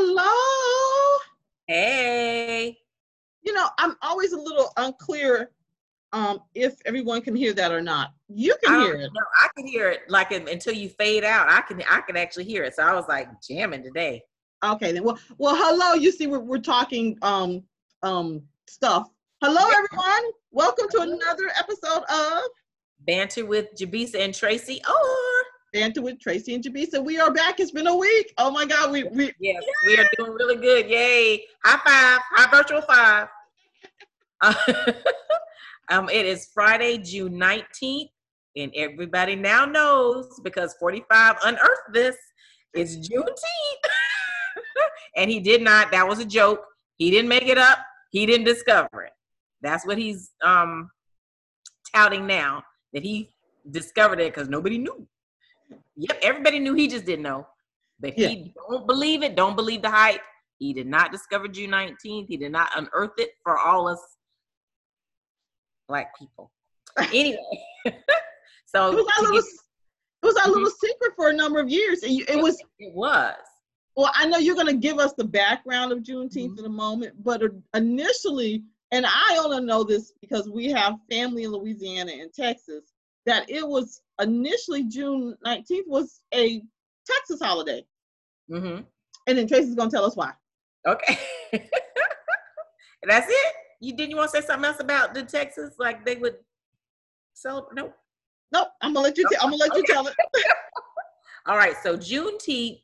Hello. 0.00 1.18
Hey. 1.66 2.78
You 3.42 3.52
know, 3.52 3.66
I'm 3.78 3.96
always 4.00 4.32
a 4.32 4.38
little 4.38 4.70
unclear 4.76 5.50
um, 6.12 6.38
if 6.54 6.76
everyone 6.86 7.20
can 7.20 7.34
hear 7.34 7.52
that 7.54 7.72
or 7.72 7.80
not. 7.80 8.12
You 8.28 8.54
can 8.62 8.80
hear 8.80 8.94
it. 8.94 9.10
No, 9.12 9.20
I 9.40 9.48
can 9.56 9.66
hear 9.66 9.90
it 9.90 10.02
like 10.08 10.30
until 10.30 10.72
you 10.72 10.88
fade 10.88 11.24
out. 11.24 11.48
I 11.48 11.62
can 11.62 11.82
I 11.90 12.00
can 12.02 12.16
actually 12.16 12.44
hear 12.44 12.62
it. 12.62 12.76
So 12.76 12.84
I 12.84 12.94
was 12.94 13.08
like 13.08 13.26
jamming 13.42 13.82
today. 13.82 14.22
Okay, 14.64 14.92
then. 14.92 15.02
Well, 15.02 15.18
well, 15.36 15.56
hello. 15.58 15.94
You 15.94 16.12
see, 16.12 16.28
we're 16.28 16.38
we're 16.38 16.58
talking 16.58 17.18
um 17.22 17.64
um 18.04 18.42
stuff. 18.68 19.08
Hello, 19.42 19.68
everyone. 19.68 20.30
Welcome 20.52 20.86
to 20.90 21.00
another 21.00 21.50
episode 21.58 22.04
of 22.08 22.42
Banter 23.00 23.44
with 23.44 23.74
Jabisa 23.76 24.20
and 24.20 24.32
Tracy. 24.32 24.80
Or 24.88 25.37
Banter 25.72 26.02
with 26.02 26.20
Tracy 26.20 26.54
and 26.54 26.64
Jabisa. 26.64 27.02
We 27.02 27.18
are 27.20 27.32
back. 27.32 27.60
It's 27.60 27.70
been 27.70 27.86
a 27.86 27.96
week. 27.96 28.32
Oh 28.38 28.50
my 28.50 28.64
God, 28.64 28.90
we 28.90 29.04
we 29.04 29.32
yes, 29.38 29.62
we 29.86 29.98
are 29.98 30.08
doing 30.16 30.32
really 30.32 30.56
good. 30.56 30.88
Yay! 30.88 31.44
High 31.64 31.78
five! 31.84 32.20
High 32.32 32.50
virtual 32.50 32.82
five. 32.82 33.28
um, 35.90 36.08
it 36.08 36.24
is 36.26 36.48
Friday, 36.54 36.98
June 36.98 37.36
nineteenth, 37.36 38.10
and 38.56 38.72
everybody 38.74 39.36
now 39.36 39.64
knows 39.64 40.40
because 40.42 40.74
forty-five 40.80 41.36
unearthed 41.44 41.92
this. 41.92 42.16
It's 42.74 42.96
Juneteenth, 42.96 43.90
and 45.16 45.30
he 45.30 45.40
did 45.40 45.62
not. 45.62 45.90
That 45.90 46.06
was 46.06 46.18
a 46.18 46.24
joke. 46.24 46.64
He 46.96 47.10
didn't 47.10 47.28
make 47.28 47.46
it 47.46 47.58
up. 47.58 47.78
He 48.10 48.24
didn't 48.26 48.44
discover 48.44 49.02
it. 49.02 49.12
That's 49.60 49.86
what 49.86 49.98
he's 49.98 50.30
um 50.42 50.90
touting 51.94 52.26
now 52.26 52.62
that 52.92 53.02
he 53.02 53.30
discovered 53.70 54.20
it 54.20 54.32
because 54.32 54.48
nobody 54.48 54.78
knew. 54.78 55.06
Yep, 55.96 56.18
everybody 56.22 56.58
knew. 56.58 56.74
He 56.74 56.88
just 56.88 57.04
didn't 57.04 57.22
know. 57.22 57.46
But 58.00 58.16
Yeah. 58.18 58.28
he 58.28 58.54
don't 58.70 58.86
believe 58.86 59.22
it. 59.22 59.34
Don't 59.36 59.56
believe 59.56 59.82
the 59.82 59.90
hype. 59.90 60.20
He 60.58 60.72
did 60.72 60.86
not 60.86 61.12
discover 61.12 61.48
June 61.48 61.70
19th. 61.70 62.28
He 62.28 62.36
did 62.36 62.52
not 62.52 62.70
unearth 62.76 63.18
it 63.18 63.30
for 63.42 63.58
all 63.58 63.88
us 63.88 64.00
black 65.88 66.16
people. 66.18 66.50
Anyway, 67.14 67.38
so 68.66 68.90
it 68.90 68.94
was 68.96 69.06
our 69.18 69.22
little 69.22 69.38
it 69.38 70.26
was 70.26 70.36
our 70.36 70.46
Mhm. 70.46 70.54
little 70.54 70.70
secret 70.70 71.12
for 71.16 71.28
a 71.28 71.32
number 71.32 71.60
of 71.60 71.68
years. 71.68 72.02
And 72.02 72.12
you, 72.12 72.24
it 72.28 72.42
was 72.42 72.60
it 72.80 72.92
was 72.94 73.36
well. 73.94 74.10
I 74.14 74.26
know 74.26 74.38
you're 74.38 74.56
going 74.56 74.66
to 74.66 74.72
give 74.76 74.98
us 74.98 75.12
the 75.14 75.24
background 75.24 75.92
of 75.92 76.00
Juneteenth 76.00 76.54
Mhm. 76.56 76.58
in 76.58 76.64
a 76.64 76.68
moment, 76.70 77.22
but 77.22 77.40
initially, 77.74 78.64
and 78.90 79.06
I 79.06 79.38
only 79.40 79.60
know 79.64 79.84
this 79.84 80.12
because 80.20 80.48
we 80.50 80.66
have 80.72 80.98
family 81.10 81.44
in 81.44 81.52
Louisiana 81.52 82.12
and 82.12 82.32
Texas. 82.32 82.92
That 83.28 83.44
it 83.50 83.68
was 83.68 84.00
initially 84.22 84.84
June 84.84 85.36
19th 85.44 85.86
was 85.86 86.22
a 86.34 86.62
Texas 87.06 87.40
holiday, 87.42 87.84
hmm 88.48 88.78
and 89.26 89.36
then 89.36 89.46
Tracy's 89.46 89.76
to 89.76 89.88
tell 89.90 90.06
us 90.06 90.16
why. 90.16 90.32
okay. 90.86 91.18
That's 93.06 93.26
it. 93.28 93.54
You 93.80 93.94
didn't 93.94 94.12
you 94.12 94.16
want 94.16 94.30
to 94.32 94.40
say 94.40 94.46
something 94.46 94.64
else 94.64 94.80
about 94.80 95.12
the 95.12 95.24
Texas? 95.24 95.74
Like 95.78 96.06
they 96.06 96.16
would 96.16 96.36
celebrate? 97.34 97.74
Nope. 97.74 97.94
Nope, 98.50 98.68
I'm 98.80 98.94
gonna 98.94 99.04
let 99.04 99.18
you. 99.18 99.26
i 99.30 99.34
I'm 99.44 99.50
gonna 99.50 99.56
let 99.56 99.74
you 99.76 99.82
Okay. 99.82 99.92
tell 99.92 100.06
it. 100.06 100.14
All 101.46 101.56
right, 101.58 101.76
so 101.82 101.98
Juneteenth 101.98 102.80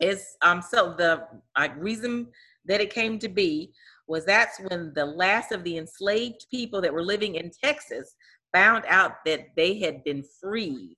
is 0.00 0.36
um 0.40 0.62
so 0.62 0.94
the 0.96 1.26
uh, 1.56 1.68
reason 1.76 2.28
that 2.64 2.80
it 2.80 2.88
came 2.90 3.18
to 3.18 3.28
be 3.28 3.70
was 4.06 4.24
that's 4.24 4.58
when 4.60 4.94
the 4.94 5.04
last 5.04 5.52
of 5.52 5.62
the 5.64 5.76
enslaved 5.76 6.46
people 6.50 6.80
that 6.80 6.92
were 6.92 7.02
living 7.04 7.34
in 7.34 7.50
Texas 7.62 8.15
found 8.56 8.84
out 8.88 9.24
that 9.26 9.48
they 9.54 9.78
had 9.78 10.02
been 10.04 10.24
freed. 10.40 10.96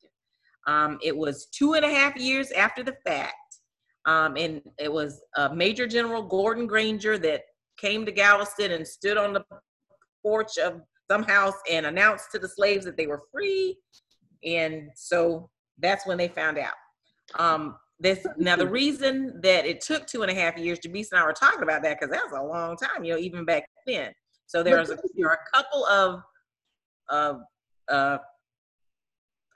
Um, 0.69 0.99
it 1.03 1.17
was 1.17 1.47
two 1.47 1.75
and 1.75 1.85
a 1.85 1.93
half 1.93 2.17
years 2.17 2.53
after 2.53 2.85
the 2.85 2.97
fact, 3.05 3.35
um, 4.07 4.37
and 4.37 4.63
it 4.79 4.93
was 4.93 5.21
uh, 5.37 5.49
Major 5.49 5.87
General 5.87 6.23
Gordon 6.23 6.67
Granger 6.69 7.19
that 7.19 7.43
came 7.79 8.07
to 8.07 8.13
Galveston 8.13 8.73
and 8.73 8.87
stood 8.87 9.17
on 9.17 9.33
the 9.33 9.45
porch 10.23 10.57
of 10.59 10.83
some 11.11 11.25
house 11.25 11.57
and 11.71 11.87
announced 11.87 12.31
to 12.33 12.39
the 12.39 12.49
slaves 12.49 12.85
that 12.85 12.97
they 12.97 13.07
were 13.07 13.23
free. 13.33 13.77
And 14.45 14.91
so 14.95 15.51
that's 15.79 16.07
when 16.07 16.19
they 16.19 16.29
found 16.29 16.59
out. 16.59 16.75
Um, 17.39 17.77
this 17.99 18.25
now 18.37 18.55
the 18.55 18.69
reason 18.69 19.41
that 19.43 19.67
it 19.67 19.81
took 19.81 20.07
two 20.07 20.23
and 20.23 20.31
a 20.31 20.35
half 20.35 20.57
years, 20.57 20.79
Jabisa 20.79 21.13
and 21.13 21.21
I 21.21 21.25
were 21.25 21.33
talking 21.33 21.63
about 21.63 21.83
that 21.83 21.99
because 21.99 22.13
that 22.13 22.23
was 22.31 22.39
a 22.39 22.45
long 22.45 22.77
time, 22.77 23.03
you 23.03 23.15
know, 23.15 23.19
even 23.19 23.45
back 23.45 23.65
then. 23.87 24.13
So 24.47 24.63
there's 24.63 24.91
a, 24.91 24.99
there 25.17 25.29
are 25.29 25.41
a 25.53 25.57
couple 25.57 25.85
of 25.87 26.23
of 27.11 27.41
uh, 27.89 28.19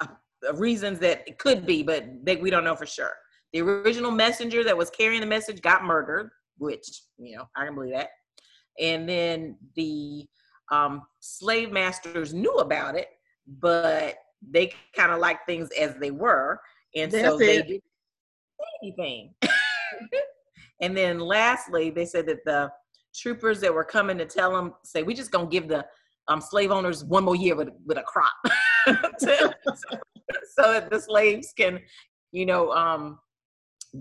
uh, 0.01 0.55
reasons 0.55 0.99
that 1.01 1.23
it 1.27 1.39
could 1.39 1.67
be, 1.67 1.83
but 1.83 2.05
they, 2.25 2.37
we 2.37 2.51
don't 2.51 2.65
know 2.65 2.77
for 2.77 2.87
sure. 2.87 3.13
The 3.53 3.61
original 3.61 4.11
messenger 4.11 4.65
that 4.65 4.77
was 4.77 4.91
carrying 4.91 5.21
the 5.21 5.27
message 5.27 5.61
got 5.61 5.85
murdered, 5.85 6.31
which 6.59 7.03
you 7.19 7.37
know 7.37 7.45
I 7.57 7.67
can 7.67 7.75
believe 7.75 7.93
that. 7.93 8.09
And 8.81 9.09
then 9.09 9.57
the 9.77 10.27
um, 10.71 11.03
slave 11.21 11.71
masters 11.71 12.33
knew 12.33 12.55
about 12.57 12.97
it, 12.97 13.09
but 13.47 14.17
they 14.51 14.73
kind 14.97 15.13
of 15.13 15.21
liked 15.21 15.47
things 15.47 15.69
as 15.79 15.95
they 15.97 16.11
were, 16.11 16.61
and 16.97 17.13
so 17.13 17.39
they 17.39 17.59
it. 17.59 17.69
didn't 17.69 17.85
say 18.59 18.67
anything. 18.83 19.35
and 20.81 20.97
then 20.97 21.19
lastly, 21.19 21.91
they 21.91 22.07
said 22.07 22.27
that 22.27 22.45
the 22.45 22.73
troopers 23.15 23.61
that 23.61 23.75
were 23.75 23.85
coming 23.85 24.17
to 24.19 24.25
tell 24.25 24.53
them 24.53 24.75
say, 24.83 25.03
"We 25.03 25.13
just 25.15 25.31
gonna 25.31 25.47
give 25.47 25.69
the 25.69 25.85
um, 26.29 26.41
slave 26.41 26.71
owners 26.71 27.05
one 27.05 27.25
more 27.25 27.37
year 27.37 27.57
with 27.57 27.71
with 27.85 27.99
a 27.99 28.03
crop, 28.03 28.33
to- 29.21 29.55
so 30.55 30.73
that 30.73 30.91
the 30.91 31.01
slaves 31.01 31.53
can, 31.57 31.81
you 32.33 32.47
know, 32.47 32.73
um, 32.73 33.19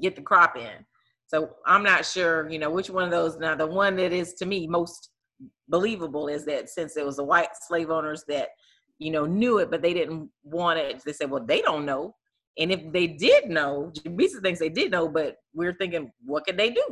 get 0.01 0.15
the 0.15 0.21
crop 0.21 0.57
in." 0.57 0.85
So 1.27 1.51
I'm 1.65 1.83
not 1.83 2.05
sure, 2.05 2.49
you 2.49 2.59
know, 2.59 2.69
which 2.69 2.89
one 2.89 3.03
of 3.03 3.11
those. 3.11 3.37
Now, 3.37 3.55
the 3.55 3.65
one 3.65 3.95
that 3.95 4.11
is 4.11 4.33
to 4.35 4.45
me 4.45 4.67
most 4.67 5.11
believable 5.69 6.27
is 6.27 6.45
that 6.45 6.69
since 6.69 6.97
it 6.97 7.05
was 7.05 7.15
the 7.17 7.23
white 7.23 7.49
slave 7.67 7.89
owners 7.89 8.23
that, 8.27 8.49
you 8.99 9.11
know, 9.11 9.25
knew 9.25 9.59
it, 9.59 9.71
but 9.71 9.81
they 9.81 9.93
didn't 9.93 10.29
want 10.43 10.77
it. 10.77 11.01
They 11.03 11.13
said, 11.13 11.31
well, 11.31 11.43
they 11.45 11.61
don't 11.61 11.85
know. 11.85 12.15
And 12.57 12.71
if 12.71 12.91
they 12.91 13.07
did 13.07 13.49
know, 13.49 13.91
Jabisa 13.97 14.41
thinks 14.41 14.59
they 14.59 14.69
did 14.69 14.91
know, 14.91 15.07
but 15.07 15.37
we're 15.53 15.73
thinking, 15.73 16.11
what 16.25 16.45
could 16.45 16.57
they 16.57 16.69
do? 16.69 16.83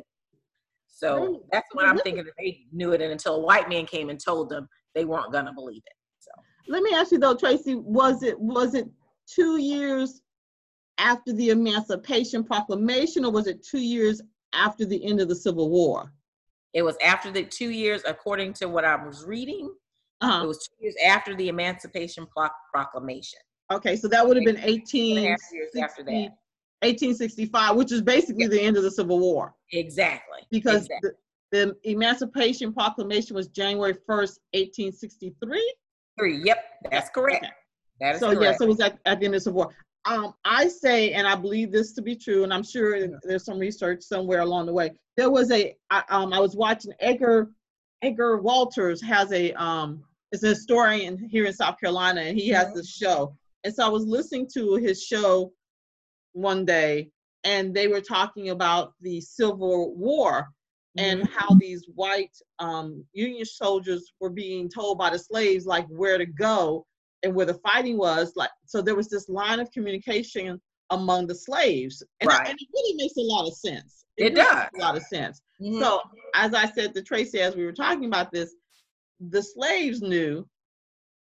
So 0.88 1.44
that's 1.52 1.68
what 1.74 1.86
I'm 1.86 1.98
thinking 1.98 2.24
that 2.26 2.34
they 2.38 2.62
knew 2.72 2.92
it. 2.94 3.02
And 3.02 3.12
until 3.12 3.36
a 3.36 3.40
white 3.40 3.70
man 3.70 3.86
came 3.86 4.10
and 4.10 4.20
told 4.20 4.50
them, 4.50 4.68
they 4.96 5.06
weren't 5.06 5.32
going 5.32 5.46
to 5.46 5.54
believe 5.54 5.82
it. 5.86 5.94
So 6.20 6.32
Let 6.68 6.84
me 6.84 6.92
ask 6.94 7.12
you 7.12 7.20
though, 7.20 7.36
Tracy, 7.36 7.76
was 7.76 8.24
it 8.24 8.40
was 8.40 8.74
it 8.76 8.88
two 9.28 9.58
years 9.62 10.22
after 10.98 11.32
the 11.34 11.50
Emancipation 11.50 12.44
Proclamation, 12.44 13.24
or 13.26 13.32
was 13.32 13.48
it 13.48 13.64
two 13.66 13.80
years 13.80 14.22
after 14.54 14.86
the 14.86 15.04
end 15.06 15.22
of 15.22 15.30
the 15.30 15.36
Civil 15.36 15.70
War? 15.70 16.14
it 16.76 16.84
was 16.84 16.96
after 17.04 17.32
the 17.32 17.44
two 17.44 17.72
years, 17.72 18.04
according 18.06 18.54
to 18.54 18.68
what 18.70 18.86
I 18.86 18.96
was 18.96 19.26
reading, 19.26 19.66
it 20.22 20.26
Uh-huh. 20.26 20.46
was 20.46 20.60
two 20.68 20.84
years 20.84 20.94
after 21.04 21.36
the 21.36 21.48
Emancipation 21.50 22.28
Proclamation. 22.72 23.40
Okay, 23.72 23.96
so 23.96 24.08
that 24.08 24.28
would 24.28 24.38
have 24.38 24.46
been 24.46 24.56
Two 24.56 24.62
and 24.62 24.70
a 24.70 24.74
1860 24.74 25.28
half 25.30 25.40
years 25.52 25.76
after 25.84 26.04
that. 26.04 26.38
1865, 26.84 27.76
which 27.76 27.92
is 27.92 28.04
basically 28.04 28.46
the 28.46 28.62
end 28.62 28.78
of 28.78 28.84
the 28.84 28.92
Civil 28.92 29.20
War, 29.20 29.56
Exactly. 29.74 30.42
because 30.52 30.84
Exactly. 30.86 31.10
The, 31.52 31.76
Emancipation 31.84 32.74
Proclamation 32.74 33.36
was 33.36 33.48
January 33.48 33.94
1st, 33.94 34.38
1863. 34.54 35.74
Three. 36.18 36.42
Yep, 36.44 36.58
that's 36.92 37.10
correct. 37.10 37.44
Okay. 37.46 37.54
That 38.02 38.16
is 38.16 38.20
So 38.22 38.28
correct. 38.28 38.42
yes, 38.42 38.62
it 38.62 38.68
was 38.68 38.80
at, 38.80 39.00
at 39.06 39.20
the 39.20 39.26
end 39.26 39.36
of 39.36 39.40
the 39.42 39.44
Civil 39.46 39.58
War. 39.64 39.76
Um, 40.06 40.34
I 40.46 40.68
say, 40.68 41.12
and 41.14 41.28
I 41.28 41.36
believe 41.36 41.72
this 41.72 41.94
to 41.94 42.02
be 42.02 42.16
true, 42.16 42.44
and 42.44 42.54
I'm 42.54 42.64
sure 42.64 43.08
there's 43.24 43.46
some 43.46 43.60
research 43.60 44.02
somewhere 44.02 44.40
along 44.42 44.66
the 44.66 44.74
way. 44.74 44.92
There 45.18 45.30
was 45.30 45.52
a, 45.52 45.76
I, 45.90 46.04
um, 46.10 46.34
I 46.34 46.40
was 46.40 46.56
watching 46.56 46.94
Edgar, 47.00 47.52
Edgar 48.02 48.38
Walters 48.38 49.02
has 49.02 49.32
a, 49.34 49.52
um, 49.54 50.04
is 50.32 50.44
a 50.44 50.50
historian 50.50 51.18
here 51.18 51.46
in 51.46 51.54
South 51.54 51.80
Carolina, 51.80 52.22
and 52.22 52.38
he 52.38 52.48
has 52.50 52.68
Mhm. 52.68 52.76
this 52.76 52.90
show. 52.90 53.36
And 53.64 53.74
so 53.74 53.86
I 53.86 53.90
was 53.90 54.06
listening 54.06 54.48
to 54.54 54.76
his 54.76 55.04
show 55.04 55.52
one 56.32 56.64
day, 56.66 57.12
and 57.44 57.74
they 57.74 57.88
were 57.88 58.02
talking 58.02 58.50
about 58.52 58.94
the 59.02 59.20
Civil 59.20 59.96
War 59.96 60.48
and 60.98 61.22
Mhm. 61.22 61.30
how 61.30 61.54
these 61.56 61.86
white 61.96 62.36
um, 62.60 63.06
Union 63.14 63.46
soldiers 63.46 64.12
were 64.20 64.30
being 64.30 64.70
told 64.70 64.98
by 64.98 65.10
the 65.12 65.20
slaves 65.20 65.66
like 65.66 65.88
where 65.88 66.18
to 66.18 66.26
go 66.26 66.86
and 67.24 67.34
where 67.36 67.46
the 67.46 67.54
fighting 67.56 67.98
was. 67.98 68.36
Like 68.36 68.50
so, 68.66 68.82
there 68.82 68.96
was 68.96 69.10
this 69.10 69.30
line 69.30 69.60
of 69.60 69.72
communication 69.72 70.60
among 70.90 71.28
the 71.28 71.36
slaves, 71.36 72.04
and, 72.20 72.28
Right. 72.28 72.48
and 72.50 72.58
it 72.60 72.68
really 72.74 72.96
makes 72.96 73.16
a 73.18 73.22
lot 73.22 73.48
of 73.48 73.54
sense. 73.54 74.06
It 74.18 74.24
really 74.34 74.36
does. 74.36 74.56
makes 74.56 74.70
a 74.76 74.82
lot 74.82 74.98
of 74.98 75.04
sense. 75.04 75.42
Mhm. 75.62 75.80
So, 75.80 76.02
as 76.34 76.54
I 76.54 76.66
said 76.72 76.94
to 76.96 77.02
Tracy 77.04 77.40
as 77.40 77.56
we 77.56 77.64
were 77.66 77.72
talking 77.74 78.06
about 78.06 78.32
this, 78.32 78.56
the 79.20 79.42
slaves 79.44 80.02
knew 80.02 80.48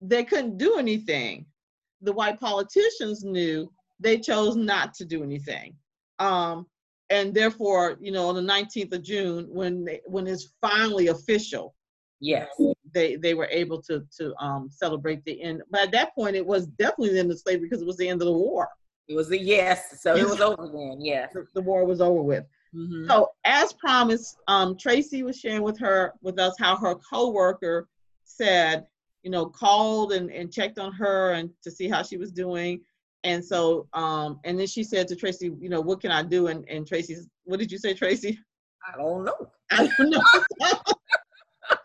they 0.01 0.23
couldn't 0.23 0.57
do 0.57 0.77
anything. 0.77 1.45
The 2.01 2.13
white 2.13 2.39
politicians 2.39 3.23
knew 3.23 3.71
they 3.99 4.19
chose 4.19 4.55
not 4.55 4.93
to 4.95 5.05
do 5.05 5.23
anything. 5.23 5.75
Um, 6.19 6.69
and 7.09 7.33
therefore, 7.33 7.97
you 7.99 8.11
know, 8.11 8.27
on 8.29 8.35
the 8.35 8.41
19th 8.53 8.93
of 8.93 9.03
June, 9.03 9.47
when 9.49 9.85
they, 9.85 10.01
when 10.05 10.27
it's 10.27 10.53
finally 10.61 11.07
official, 11.07 11.75
yes. 12.19 12.49
they 12.93 13.15
they 13.15 13.33
were 13.33 13.47
able 13.51 13.81
to 13.83 14.03
to 14.17 14.33
um, 14.43 14.69
celebrate 14.71 15.23
the 15.25 15.41
end. 15.41 15.61
But 15.69 15.81
at 15.81 15.91
that 15.91 16.15
point, 16.15 16.35
it 16.35 16.45
was 16.45 16.67
definitely 16.67 17.13
the 17.13 17.19
end 17.19 17.31
of 17.31 17.39
slavery 17.39 17.67
because 17.67 17.81
it 17.81 17.87
was 17.87 17.97
the 17.97 18.09
end 18.09 18.21
of 18.21 18.27
the 18.27 18.33
war. 18.33 18.69
It 19.07 19.15
was 19.15 19.29
a 19.31 19.37
yes. 19.37 20.01
So 20.01 20.15
it 20.15 20.27
was 20.27 20.41
over 20.41 20.67
then. 20.67 20.97
Yes. 20.99 21.33
The, 21.33 21.45
the 21.53 21.61
war 21.61 21.85
was 21.85 22.01
over 22.01 22.21
with. 22.21 22.45
Mm-hmm. 22.75 23.07
So 23.07 23.29
as 23.45 23.73
promised, 23.73 24.37
um, 24.47 24.77
Tracy 24.77 25.23
was 25.23 25.39
sharing 25.39 25.61
with 25.61 25.79
her 25.79 26.13
with 26.21 26.39
us 26.39 26.55
how 26.59 26.75
her 26.77 26.95
coworker 26.95 27.87
said, 28.23 28.85
you 29.23 29.29
know, 29.29 29.45
called 29.45 30.11
and, 30.11 30.31
and 30.31 30.51
checked 30.51 30.79
on 30.79 30.91
her 30.93 31.33
and 31.33 31.49
to 31.63 31.71
see 31.71 31.87
how 31.87 32.01
she 32.01 32.17
was 32.17 32.31
doing. 32.31 32.81
And 33.25 33.43
so, 33.43 33.87
um, 33.93 34.39
and 34.43 34.57
then 34.57 34.67
she 34.67 34.83
said 34.83 35.07
to 35.07 35.15
Tracy, 35.15 35.51
you 35.59 35.67
know, 35.67 35.81
what 35.81 35.99
can 35.99 36.11
I 36.11 36.21
do? 36.21 36.47
And 36.47 36.63
and 36.69 36.87
Tracy's, 36.87 37.27
what 37.43 37.59
did 37.59 37.71
you 37.71 37.79
say, 37.79 37.95
Tracy? 37.95 38.39
I 38.87 38.95
don't 38.97 39.25
know. 39.25 39.49
I 39.71 39.89
don't 39.97 40.09
know. 40.11 40.21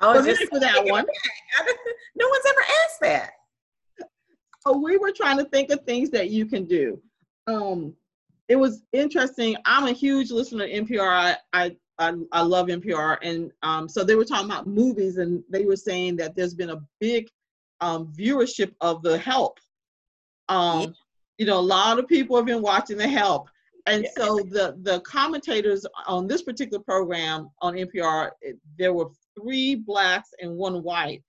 I 0.00 0.12
was 0.12 0.26
just 0.26 0.42
for 0.50 0.58
that 0.60 0.84
one. 0.84 1.06
no 2.16 2.28
one's 2.28 2.44
ever 2.48 2.60
asked 2.84 3.00
that. 3.00 3.30
So 4.60 4.76
we 4.76 4.98
were 4.98 5.12
trying 5.12 5.38
to 5.38 5.44
think 5.44 5.70
of 5.70 5.84
things 5.84 6.10
that 6.10 6.30
you 6.30 6.44
can 6.46 6.64
do. 6.64 7.00
Um, 7.46 7.94
it 8.48 8.56
was 8.56 8.82
interesting. 8.92 9.56
I'm 9.64 9.86
a 9.86 9.92
huge 9.92 10.32
listener 10.32 10.66
to 10.66 10.82
NPR. 10.82 11.08
I 11.08 11.36
I 11.52 11.76
I, 11.98 12.12
I 12.32 12.42
love 12.42 12.66
NPR, 12.66 13.18
and 13.22 13.52
um, 13.62 13.88
so 13.88 14.02
they 14.02 14.16
were 14.16 14.24
talking 14.24 14.50
about 14.50 14.66
movies, 14.66 15.16
and 15.16 15.42
they 15.48 15.64
were 15.64 15.76
saying 15.76 16.16
that 16.16 16.34
there's 16.34 16.54
been 16.54 16.70
a 16.70 16.82
big 17.00 17.28
um, 17.80 18.12
viewership 18.12 18.74
of 18.80 19.02
The 19.02 19.16
Help. 19.16 19.58
Um, 20.48 20.80
yeah. 20.80 20.86
You 21.38 21.46
know, 21.46 21.58
a 21.58 21.60
lot 21.60 21.98
of 21.98 22.08
people 22.08 22.36
have 22.36 22.46
been 22.46 22.62
watching 22.62 22.96
The 22.96 23.08
Help, 23.08 23.48
and 23.86 24.04
yeah. 24.04 24.10
so 24.16 24.36
the 24.36 24.76
the 24.82 25.00
commentators 25.00 25.84
on 26.06 26.26
this 26.26 26.42
particular 26.42 26.82
program 26.82 27.50
on 27.60 27.74
NPR, 27.74 28.30
it, 28.40 28.56
there 28.78 28.94
were 28.94 29.10
three 29.38 29.74
blacks 29.74 30.30
and 30.40 30.56
one 30.56 30.82
white, 30.82 31.22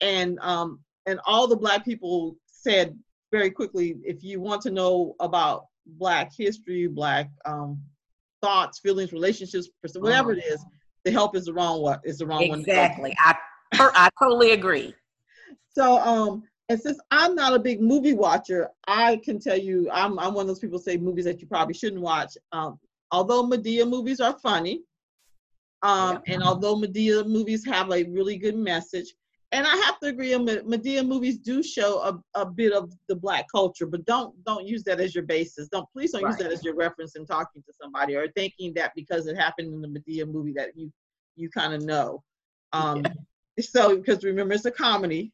and 0.00 0.38
um, 0.40 0.80
and 1.06 1.20
all 1.26 1.46
the 1.46 1.56
black 1.56 1.84
people 1.84 2.36
said 2.46 2.98
very 3.32 3.50
quickly, 3.50 3.96
if 4.04 4.22
you 4.22 4.40
want 4.40 4.62
to 4.62 4.70
know 4.70 5.14
about 5.20 5.66
black 5.86 6.32
history, 6.36 6.86
black 6.86 7.30
um, 7.44 7.80
thoughts, 8.42 8.78
feelings, 8.78 9.12
relationships, 9.12 9.68
whatever 9.94 10.32
it 10.32 10.44
is, 10.44 10.64
the 11.04 11.10
help 11.10 11.36
is 11.36 11.46
the 11.46 11.52
wrong 11.52 11.80
one. 11.82 11.98
Is 12.04 12.18
the 12.18 12.26
wrong 12.26 12.42
exactly. 12.42 13.02
one. 13.02 13.10
Exactly. 13.12 13.16
I 13.18 13.36
I 13.72 14.08
totally 14.22 14.52
agree. 14.52 14.94
So 15.78 15.98
um, 15.98 16.44
and 16.68 16.80
since 16.80 16.98
I'm 17.10 17.34
not 17.34 17.54
a 17.54 17.58
big 17.58 17.80
movie 17.80 18.14
watcher, 18.14 18.70
I 18.86 19.20
can 19.24 19.38
tell 19.38 19.56
you 19.56 19.88
I'm 19.92 20.18
I'm 20.18 20.34
one 20.34 20.42
of 20.42 20.48
those 20.48 20.58
people 20.58 20.78
say 20.78 20.96
movies 20.96 21.24
that 21.24 21.40
you 21.40 21.46
probably 21.46 21.74
shouldn't 21.74 22.02
watch. 22.02 22.36
Um, 22.52 22.78
although 23.12 23.44
Madea 23.44 23.88
movies 23.88 24.20
are 24.20 24.38
funny, 24.38 24.82
um, 25.82 26.22
yeah. 26.26 26.34
and 26.34 26.42
although 26.42 26.76
Madea 26.76 27.26
movies 27.26 27.64
have 27.66 27.90
a 27.92 28.04
really 28.04 28.36
good 28.36 28.56
message, 28.56 29.14
and 29.52 29.64
I 29.64 29.76
have 29.76 30.00
to 30.00 30.08
agree, 30.08 30.32
Madea 30.32 31.06
movies 31.06 31.38
do 31.38 31.62
show 31.62 32.00
a, 32.00 32.40
a 32.40 32.44
bit 32.44 32.72
of 32.72 32.92
the 33.08 33.14
black 33.14 33.46
culture, 33.50 33.86
but 33.86 34.04
don't 34.04 34.34
don't 34.44 34.66
use 34.66 34.82
that 34.84 34.98
as 34.98 35.14
your 35.14 35.24
basis. 35.24 35.68
Don't 35.68 35.88
please 35.92 36.10
don't 36.10 36.24
right. 36.24 36.30
use 36.30 36.38
that 36.38 36.52
as 36.52 36.64
your 36.64 36.74
reference 36.74 37.14
in 37.14 37.26
talking 37.26 37.62
to 37.62 37.72
somebody 37.80 38.16
or 38.16 38.26
thinking 38.32 38.74
that 38.74 38.92
because 38.96 39.28
it 39.28 39.36
happened 39.36 39.72
in 39.72 39.80
the 39.80 40.00
Madea 40.00 40.26
movie 40.26 40.52
that 40.54 40.76
you 40.76 40.92
you 41.36 41.48
kind 41.48 41.74
of 41.74 41.82
know. 41.82 42.24
Um, 42.72 43.04
yeah. 43.04 43.12
So 43.60 43.96
because 43.96 44.24
remember 44.24 44.54
it's 44.54 44.64
a 44.64 44.70
comedy. 44.72 45.32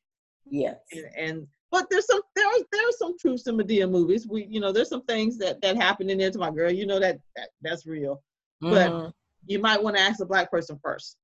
Yes. 0.50 0.76
And, 0.92 1.06
and 1.16 1.46
but 1.70 1.86
there's 1.90 2.06
some 2.06 2.20
there 2.36 2.46
are 2.46 2.58
there 2.70 2.88
are 2.88 2.98
some 2.98 3.18
truths 3.18 3.46
in 3.46 3.56
Madea 3.56 3.90
movies. 3.90 4.26
We 4.28 4.46
you 4.48 4.60
know 4.60 4.72
there's 4.72 4.90
some 4.90 5.04
things 5.04 5.38
that 5.38 5.60
that 5.62 5.76
happen 5.76 6.10
in 6.10 6.18
there 6.18 6.30
to 6.30 6.38
my 6.38 6.50
girl. 6.50 6.70
You 6.70 6.86
know 6.86 7.00
that, 7.00 7.18
that 7.36 7.48
that's 7.62 7.86
real, 7.86 8.22
mm-hmm. 8.62 8.72
but 8.72 9.12
you 9.46 9.58
might 9.58 9.82
want 9.82 9.96
to 9.96 10.02
ask 10.02 10.20
a 10.20 10.26
black 10.26 10.50
person 10.50 10.78
first. 10.82 11.16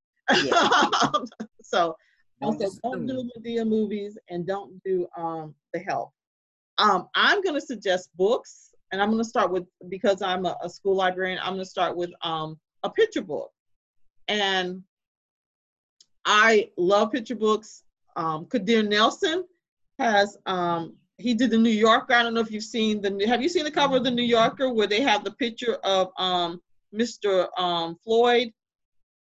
Yeah. 0.44 0.68
so 1.62 1.96
also, 2.40 2.68
don't 2.82 3.06
do 3.06 3.28
Madea 3.36 3.66
movies 3.66 4.16
and 4.28 4.46
don't 4.46 4.82
do 4.84 5.06
um, 5.16 5.54
The 5.72 5.80
Help. 5.80 6.12
Um, 6.78 7.08
I'm 7.14 7.42
going 7.42 7.56
to 7.56 7.60
suggest 7.60 8.10
books, 8.16 8.70
and 8.92 9.02
I'm 9.02 9.08
going 9.08 9.22
to 9.22 9.28
start 9.28 9.50
with 9.50 9.64
because 9.88 10.22
I'm 10.22 10.46
a, 10.46 10.56
a 10.62 10.70
school 10.70 10.94
librarian. 10.94 11.40
I'm 11.40 11.54
going 11.54 11.64
to 11.64 11.70
start 11.70 11.96
with 11.96 12.10
um, 12.22 12.58
a 12.84 12.90
picture 12.90 13.22
book, 13.22 13.50
and 14.28 14.82
I 16.24 16.70
love 16.76 17.12
picture 17.12 17.34
books. 17.34 17.82
Um, 18.18 18.46
Kadir 18.46 18.82
Nelson 18.82 19.44
has 19.98 20.36
um, 20.44 20.96
he 21.18 21.34
did 21.34 21.50
the 21.50 21.58
New 21.58 21.70
Yorker. 21.70 22.14
I 22.14 22.22
don't 22.22 22.34
know 22.34 22.40
if 22.40 22.50
you've 22.50 22.64
seen 22.64 23.00
the. 23.00 23.26
Have 23.26 23.42
you 23.42 23.48
seen 23.48 23.64
the 23.64 23.70
cover 23.70 23.96
of 23.96 24.04
the 24.04 24.10
New 24.10 24.24
Yorker 24.24 24.72
where 24.72 24.88
they 24.88 25.00
have 25.00 25.24
the 25.24 25.30
picture 25.32 25.76
of 25.84 26.10
um, 26.18 26.60
Mr. 26.94 27.48
Um, 27.56 27.96
Floyd 28.04 28.52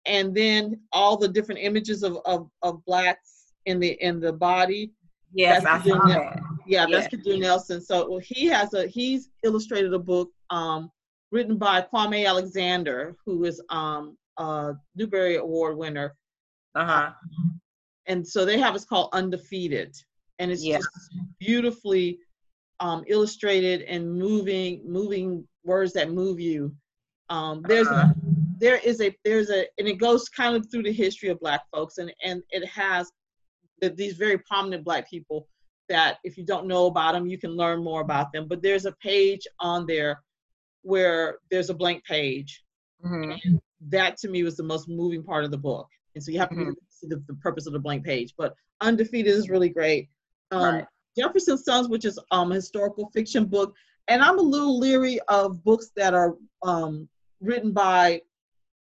and 0.07 0.35
then 0.35 0.81
all 0.93 1.17
the 1.17 1.29
different 1.29 1.61
images 1.61 2.03
of, 2.03 2.19
of, 2.25 2.49
of 2.63 2.85
blacks 2.87 3.53
in 3.67 3.79
the 3.79 3.91
in 4.03 4.21
the 4.21 4.33
body. 4.33 4.91
Yes, 5.35 5.63
that's 5.63 5.87
I 5.87 5.91
saw 5.91 6.07
that. 6.09 6.41
Yeah, 6.67 6.87
that's 6.91 7.09
Kadir 7.09 7.37
Nelson. 7.37 7.83
So 7.83 8.09
well, 8.11 8.21
he 8.21 8.47
has 8.47 8.73
a 8.73 8.87
he's 8.87 9.29
illustrated 9.45 9.93
a 9.93 9.99
book 9.99 10.31
um, 10.51 10.91
written 11.31 11.59
by 11.59 11.83
Kwame 11.83 12.27
Alexander, 12.27 13.15
who 13.27 13.45
is 13.45 13.61
um, 13.69 14.17
a 14.39 14.75
Newbery 14.97 15.37
Award 15.37 15.77
winner. 15.77 16.17
Uh-huh. 16.75 17.11
And 18.09 18.27
so 18.27 18.45
they 18.45 18.59
have 18.59 18.75
it's 18.75 18.85
called 18.85 19.11
Undefeated, 19.13 19.95
and 20.39 20.51
it's 20.51 20.65
just 20.65 20.89
beautifully 21.39 22.19
um, 22.81 23.05
illustrated 23.07 23.83
and 23.83 24.13
moving, 24.13 24.83
moving 24.87 25.47
words 25.65 25.93
that 25.93 26.11
move 26.11 26.41
you. 26.41 26.75
Um, 27.29 27.63
there's 27.69 27.89
uh-huh. 27.89 28.13
there 28.59 28.77
is 28.77 29.01
a 29.01 29.15
there's 29.25 29.51
a 29.51 29.67
and 29.79 29.87
it 29.87 29.99
goes 29.99 30.29
kind 30.29 30.57
of 30.57 30.67
through 30.71 30.85
the 30.85 30.93
history 30.93 31.29
of 31.29 31.41
black 31.41 31.63
folks. 31.73 31.99
And 31.99 32.13
and 32.25 32.43
it 32.51 32.67
has 32.67 33.11
the, 33.81 33.91
these 33.91 34.15
very 34.15 34.39
prominent 34.39 34.85
black 34.85 35.09
people 35.09 35.47
that 35.89 36.19
if 36.25 36.37
you 36.37 36.45
don't 36.45 36.67
know 36.67 36.87
about 36.87 37.13
them 37.13 37.27
you 37.27 37.39
can 37.39 37.51
learn 37.51 37.83
more 37.83 38.01
about 38.01 38.33
them. 38.33 38.49
But 38.49 38.63
there's 38.63 38.87
a 38.87 38.93
page 38.93 39.47
on 39.61 39.87
there 39.87 40.23
where 40.83 41.39
there's 41.51 41.71
a 41.71 41.75
blank 41.75 42.05
page. 42.05 42.65
Mm-hmm. 43.05 43.59
that 43.91 44.17
to 44.17 44.29
me 44.29 44.43
was 44.43 44.57
the 44.57 44.65
most 44.65 44.89
moving 44.89 45.23
part 45.23 45.45
of 45.45 45.53
the 45.53 45.57
book. 45.57 45.87
And 46.17 46.25
so 46.25 46.33
you 46.33 46.41
have 46.41 46.49
mm-hmm. 46.49 46.71
to 46.71 46.71
see 46.71 46.88
the, 47.03 47.23
the, 47.27 47.35
purpose 47.35 47.67
of 47.67 47.73
the 47.73 47.79
blank 47.79 48.05
page 48.05 48.35
but 48.37 48.55
undefeated 48.81 49.33
is 49.33 49.49
really 49.49 49.69
great 49.69 50.09
um, 50.51 50.75
right. 50.75 50.87
jefferson's 51.17 51.65
sons 51.65 51.89
which 51.89 52.05
is 52.05 52.19
um, 52.31 52.53
a 52.53 52.57
historical 52.57 53.11
fiction 53.15 53.45
book 53.45 53.75
and 54.09 54.23
i'm 54.23 54.39
a 54.39 54.43
little 54.43 54.79
leery 54.79 55.19
of 55.29 55.63
books 55.65 55.91
that 55.97 56.15
are 56.15 56.35
um, 56.63 57.09
written 57.41 57.73
by 57.73 58.21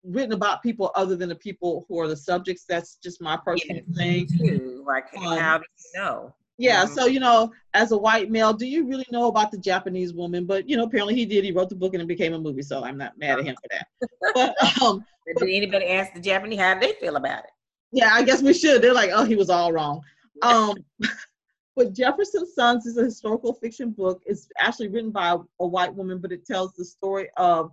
written 0.04 0.32
about 0.32 0.62
people 0.62 0.92
other 0.94 1.16
than 1.16 1.28
the 1.28 1.34
people 1.34 1.86
who 1.88 1.98
are 1.98 2.08
the 2.08 2.16
subjects. 2.16 2.64
That's 2.68 2.96
just 2.96 3.20
my 3.20 3.36
personal 3.36 3.78
yeah, 3.88 3.96
thing. 3.96 4.26
Too. 4.26 4.84
Like, 4.86 5.06
um, 5.16 5.38
how 5.38 5.58
do 5.58 5.64
you 5.64 6.00
know? 6.00 6.34
Yeah, 6.56 6.84
mm-hmm. 6.84 6.94
so 6.94 7.06
you 7.06 7.18
know, 7.18 7.50
as 7.72 7.90
a 7.90 7.98
white 7.98 8.30
male, 8.30 8.52
do 8.52 8.66
you 8.66 8.86
really 8.86 9.06
know 9.10 9.26
about 9.26 9.50
the 9.50 9.58
Japanese 9.58 10.12
woman? 10.12 10.46
But 10.46 10.68
you 10.68 10.76
know, 10.76 10.84
apparently 10.84 11.14
he 11.14 11.26
did. 11.26 11.44
He 11.44 11.50
wrote 11.50 11.68
the 11.68 11.74
book 11.74 11.94
and 11.94 12.02
it 12.02 12.06
became 12.06 12.32
a 12.32 12.38
movie, 12.38 12.62
so 12.62 12.84
I'm 12.84 12.96
not 12.96 13.18
mad 13.18 13.40
at 13.40 13.44
him 13.44 13.56
for 13.56 13.68
that. 13.72 13.86
but, 14.34 14.82
um, 14.82 15.04
did 15.26 15.42
anybody 15.42 15.86
ask 15.86 16.14
the 16.14 16.20
Japanese 16.20 16.60
how 16.60 16.78
they 16.78 16.92
feel 17.00 17.16
about 17.16 17.44
it? 17.44 17.50
Yeah, 17.94 18.10
I 18.12 18.24
guess 18.24 18.42
we 18.42 18.52
should. 18.52 18.82
They're 18.82 18.92
like, 18.92 19.10
oh, 19.12 19.24
he 19.24 19.36
was 19.36 19.48
all 19.48 19.72
wrong. 19.72 20.02
Um, 20.42 20.74
but 21.76 21.92
Jefferson's 21.92 22.52
Sons 22.52 22.86
is 22.86 22.98
a 22.98 23.04
historical 23.04 23.54
fiction 23.54 23.90
book. 23.92 24.20
It's 24.26 24.48
actually 24.58 24.88
written 24.88 25.12
by 25.12 25.36
a, 25.60 25.66
white 25.66 25.94
woman, 25.94 26.18
but 26.18 26.32
it 26.32 26.44
tells 26.44 26.72
the 26.72 26.84
story 26.84 27.28
of 27.36 27.70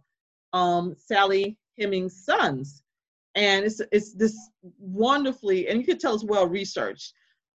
um, 0.54 0.96
Sally 0.96 1.58
Hemings' 1.80 2.24
sons. 2.24 2.84
And 3.34 3.66
it's 3.66 3.82
it's 3.92 4.14
this 4.14 4.38
wonderfully, 4.78 5.70
and 5.70 5.80
you 5.80 5.86
could 5.88 6.00
tell 6.00 6.14
it's 6.14 6.24
well 6.24 6.48
researched. 6.48 7.14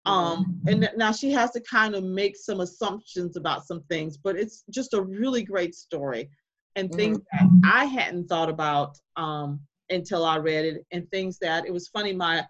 Um, 0.07 0.61
mm-hmm. 0.65 0.83
and 0.83 0.89
now 0.97 1.11
she 1.11 1.31
has 1.33 1.51
to 1.51 1.61
kind 1.61 1.93
of 1.93 2.03
make 2.03 2.35
some 2.35 2.61
assumptions 2.61 3.37
about 3.37 3.67
some 3.67 3.81
things, 3.89 4.17
but 4.17 4.37
it's 4.37 4.63
just 4.71 4.93
a 4.93 5.01
really 5.01 5.43
great 5.43 5.75
story 5.75 6.29
and 6.75 6.89
mm-hmm. 6.89 6.97
things 6.97 7.19
that 7.31 7.47
I 7.63 7.85
hadn't 7.85 8.27
thought 8.27 8.49
about 8.49 8.97
um, 9.17 9.59
until 9.89 10.25
I 10.25 10.37
read 10.37 10.65
it, 10.65 10.85
and 10.91 11.09
things 11.11 11.37
that 11.39 11.65
it 11.65 11.73
was 11.73 11.89
funny. 11.89 12.13
My 12.13 12.45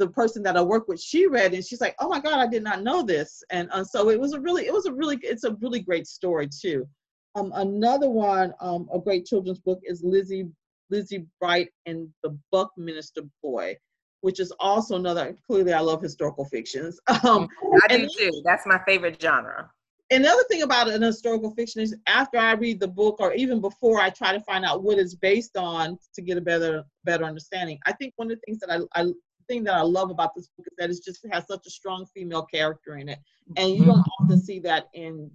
the 0.00 0.08
person 0.08 0.42
that 0.42 0.56
I 0.56 0.62
work 0.62 0.88
with, 0.88 1.00
she 1.00 1.26
read 1.26 1.54
and 1.54 1.64
she's 1.64 1.80
like, 1.80 1.94
"Oh 2.00 2.08
my 2.08 2.20
God, 2.20 2.40
I 2.40 2.48
did 2.48 2.64
not 2.64 2.82
know 2.82 3.02
this," 3.02 3.44
and 3.50 3.70
uh, 3.70 3.84
so 3.84 4.10
it 4.10 4.18
was 4.18 4.32
a 4.32 4.40
really, 4.40 4.66
it 4.66 4.72
was 4.72 4.86
a 4.86 4.92
really, 4.92 5.18
it's 5.22 5.44
a 5.44 5.54
really 5.60 5.80
great 5.80 6.06
story 6.06 6.48
too. 6.48 6.88
Um, 7.36 7.52
another 7.54 8.10
one, 8.10 8.52
um, 8.60 8.88
a 8.92 8.98
great 8.98 9.26
children's 9.26 9.60
book 9.60 9.78
is 9.84 10.02
Lizzie 10.02 10.48
Lizzie 10.90 11.26
Bright 11.40 11.68
and 11.86 12.08
the 12.24 12.36
Buckminster 12.50 13.22
Boy, 13.42 13.76
which 14.22 14.40
is 14.40 14.52
also 14.58 14.96
another. 14.96 15.36
Clearly, 15.46 15.72
I 15.72 15.80
love 15.80 16.02
historical 16.02 16.44
fictions. 16.46 16.98
Um, 17.24 17.48
I 17.84 17.96
do 17.96 18.08
too. 18.08 18.42
That's 18.44 18.66
my 18.66 18.80
favorite 18.86 19.20
genre. 19.20 19.70
Another 20.12 20.42
thing 20.50 20.62
about 20.62 20.88
an 20.88 21.02
historical 21.02 21.52
fiction 21.54 21.82
is 21.82 21.94
after 22.08 22.38
I 22.38 22.54
read 22.54 22.80
the 22.80 22.88
book, 22.88 23.16
or 23.20 23.32
even 23.34 23.60
before, 23.60 24.00
I 24.00 24.10
try 24.10 24.32
to 24.32 24.40
find 24.40 24.64
out 24.64 24.82
what 24.82 24.98
it's 24.98 25.14
based 25.14 25.56
on 25.56 25.96
to 26.14 26.22
get 26.22 26.36
a 26.36 26.40
better 26.40 26.82
better 27.04 27.24
understanding. 27.24 27.78
I 27.86 27.92
think 27.92 28.14
one 28.16 28.30
of 28.30 28.38
the 28.38 28.42
things 28.44 28.58
that 28.60 28.70
I, 28.72 29.00
I 29.00 29.12
thing 29.50 29.64
that 29.64 29.74
I 29.74 29.82
love 29.82 30.10
about 30.10 30.34
this 30.34 30.48
book 30.56 30.66
is 30.70 30.76
that 30.78 30.90
it 30.90 31.04
just 31.04 31.26
has 31.32 31.46
such 31.46 31.66
a 31.66 31.70
strong 31.70 32.06
female 32.14 32.42
character 32.42 32.96
in 32.96 33.08
it, 33.08 33.18
and 33.56 33.74
you 33.76 33.84
don't 33.84 34.06
often 34.20 34.40
see 34.40 34.60
that 34.60 34.88
in 34.94 35.30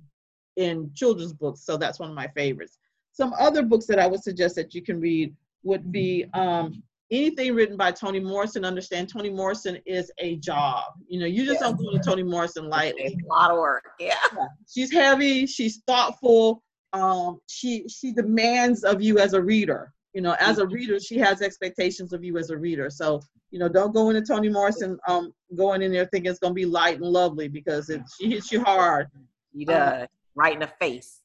in 0.56 0.90
children's 0.96 1.34
books. 1.34 1.66
So 1.66 1.76
that's 1.78 2.00
one 2.00 2.10
of 2.10 2.16
my 2.16 2.28
favorites. 2.30 2.78
Some 3.12 3.34
other 3.40 3.64
books 3.64 3.86
that 3.88 4.00
I 4.00 4.08
would 4.08 4.24
suggest 4.24 4.56
that 4.56 4.74
you 4.74 4.82
can 4.82 5.00
read 5.00 5.36
would 5.64 5.92
be 5.92 6.26
um, 6.34 6.82
anything 7.12 7.54
written 7.54 7.78
by 7.78 7.92
Toni 7.92 8.20
Morrison. 8.20 8.64
Understand 8.64 9.10
Toni 9.10 9.30
Morrison 9.30 9.78
is 9.86 10.12
a 10.20 10.38
job. 10.38 10.84
You 11.08 11.20
know, 11.20 11.26
you 11.26 11.46
just 11.46 11.62
yeah. 11.62 11.68
don't 11.68 11.78
go 11.78 11.92
to 11.92 12.00
Toni 12.00 12.24
Morrison 12.24 12.70
lightly. 12.70 13.18
a 13.22 13.34
lot 13.34 13.52
of 13.52 13.58
work. 13.58 13.86
Yeah. 14.00 14.16
yeah. 14.36 14.48
She's 14.74 14.92
heavy. 14.92 15.46
She's 15.46 15.82
thoughtful. 15.88 16.64
um, 16.94 17.40
she 17.50 17.86
she 17.90 18.14
demands 18.14 18.84
of 18.84 19.02
you 19.02 19.20
as 19.20 19.34
a 19.34 19.42
reader. 19.42 19.92
You 20.16 20.22
know, 20.22 20.36
as 20.40 20.58
a 20.58 20.66
reader, 20.66 21.00
she 21.00 21.18
has 21.20 21.42
expectations 21.44 22.14
of 22.14 22.24
you 22.24 22.38
as 22.38 22.50
a 22.50 22.58
reader. 22.58 22.90
So 22.90 23.22
you 23.52 23.60
know, 23.60 23.70
don't 23.70 23.94
go 23.94 24.10
into 24.10 24.22
Toni 24.22 24.50
Morrison 24.50 24.98
um, 25.08 25.34
going 25.56 25.82
in 25.82 25.92
there 25.92 26.06
thinking 26.08 26.30
it's 26.30 26.40
gonna 26.40 26.54
be 26.54 26.66
light 26.66 27.00
and 27.00 27.06
lovely 27.06 27.48
because 27.48 27.90
it, 27.90 28.02
she 28.20 28.30
hits 28.30 28.52
you 28.52 28.62
hard. 28.64 29.08
She 29.56 29.64
does, 29.64 29.76
uh, 29.76 30.08
right 30.36 30.54
in 30.54 30.60
the 30.60 30.72
face. 30.80 31.22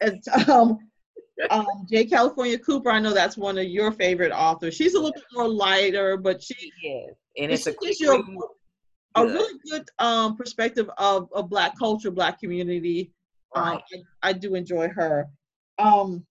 And, 0.00 0.22
um, 0.48 0.78
um, 1.50 1.66
J. 1.90 2.04
California 2.04 2.58
Cooper, 2.58 2.90
I 2.90 3.00
know 3.00 3.12
that's 3.12 3.36
one 3.36 3.58
of 3.58 3.64
your 3.64 3.90
favorite 3.90 4.30
authors. 4.30 4.74
She's 4.74 4.94
a 4.94 4.98
little 4.98 5.14
bit 5.14 5.24
more 5.32 5.48
lighter, 5.48 6.16
but 6.16 6.40
she 6.40 6.70
is, 6.84 7.16
and 7.36 7.50
it's 7.50 7.66
a, 7.66 7.72
gives 7.82 8.00
a, 8.02 8.22
a 9.16 9.26
really 9.26 9.58
good 9.68 9.88
um, 9.98 10.36
perspective 10.36 10.88
of, 10.98 11.28
of 11.32 11.48
Black 11.48 11.76
culture, 11.76 12.12
Black 12.12 12.38
community. 12.38 13.12
Um, 13.56 13.64
right. 13.64 13.82
Um, 13.94 14.02
I, 14.22 14.28
I, 14.30 14.32
do 14.32 14.54
enjoy 14.54 14.88
her. 14.90 15.26
Um, 15.78 16.24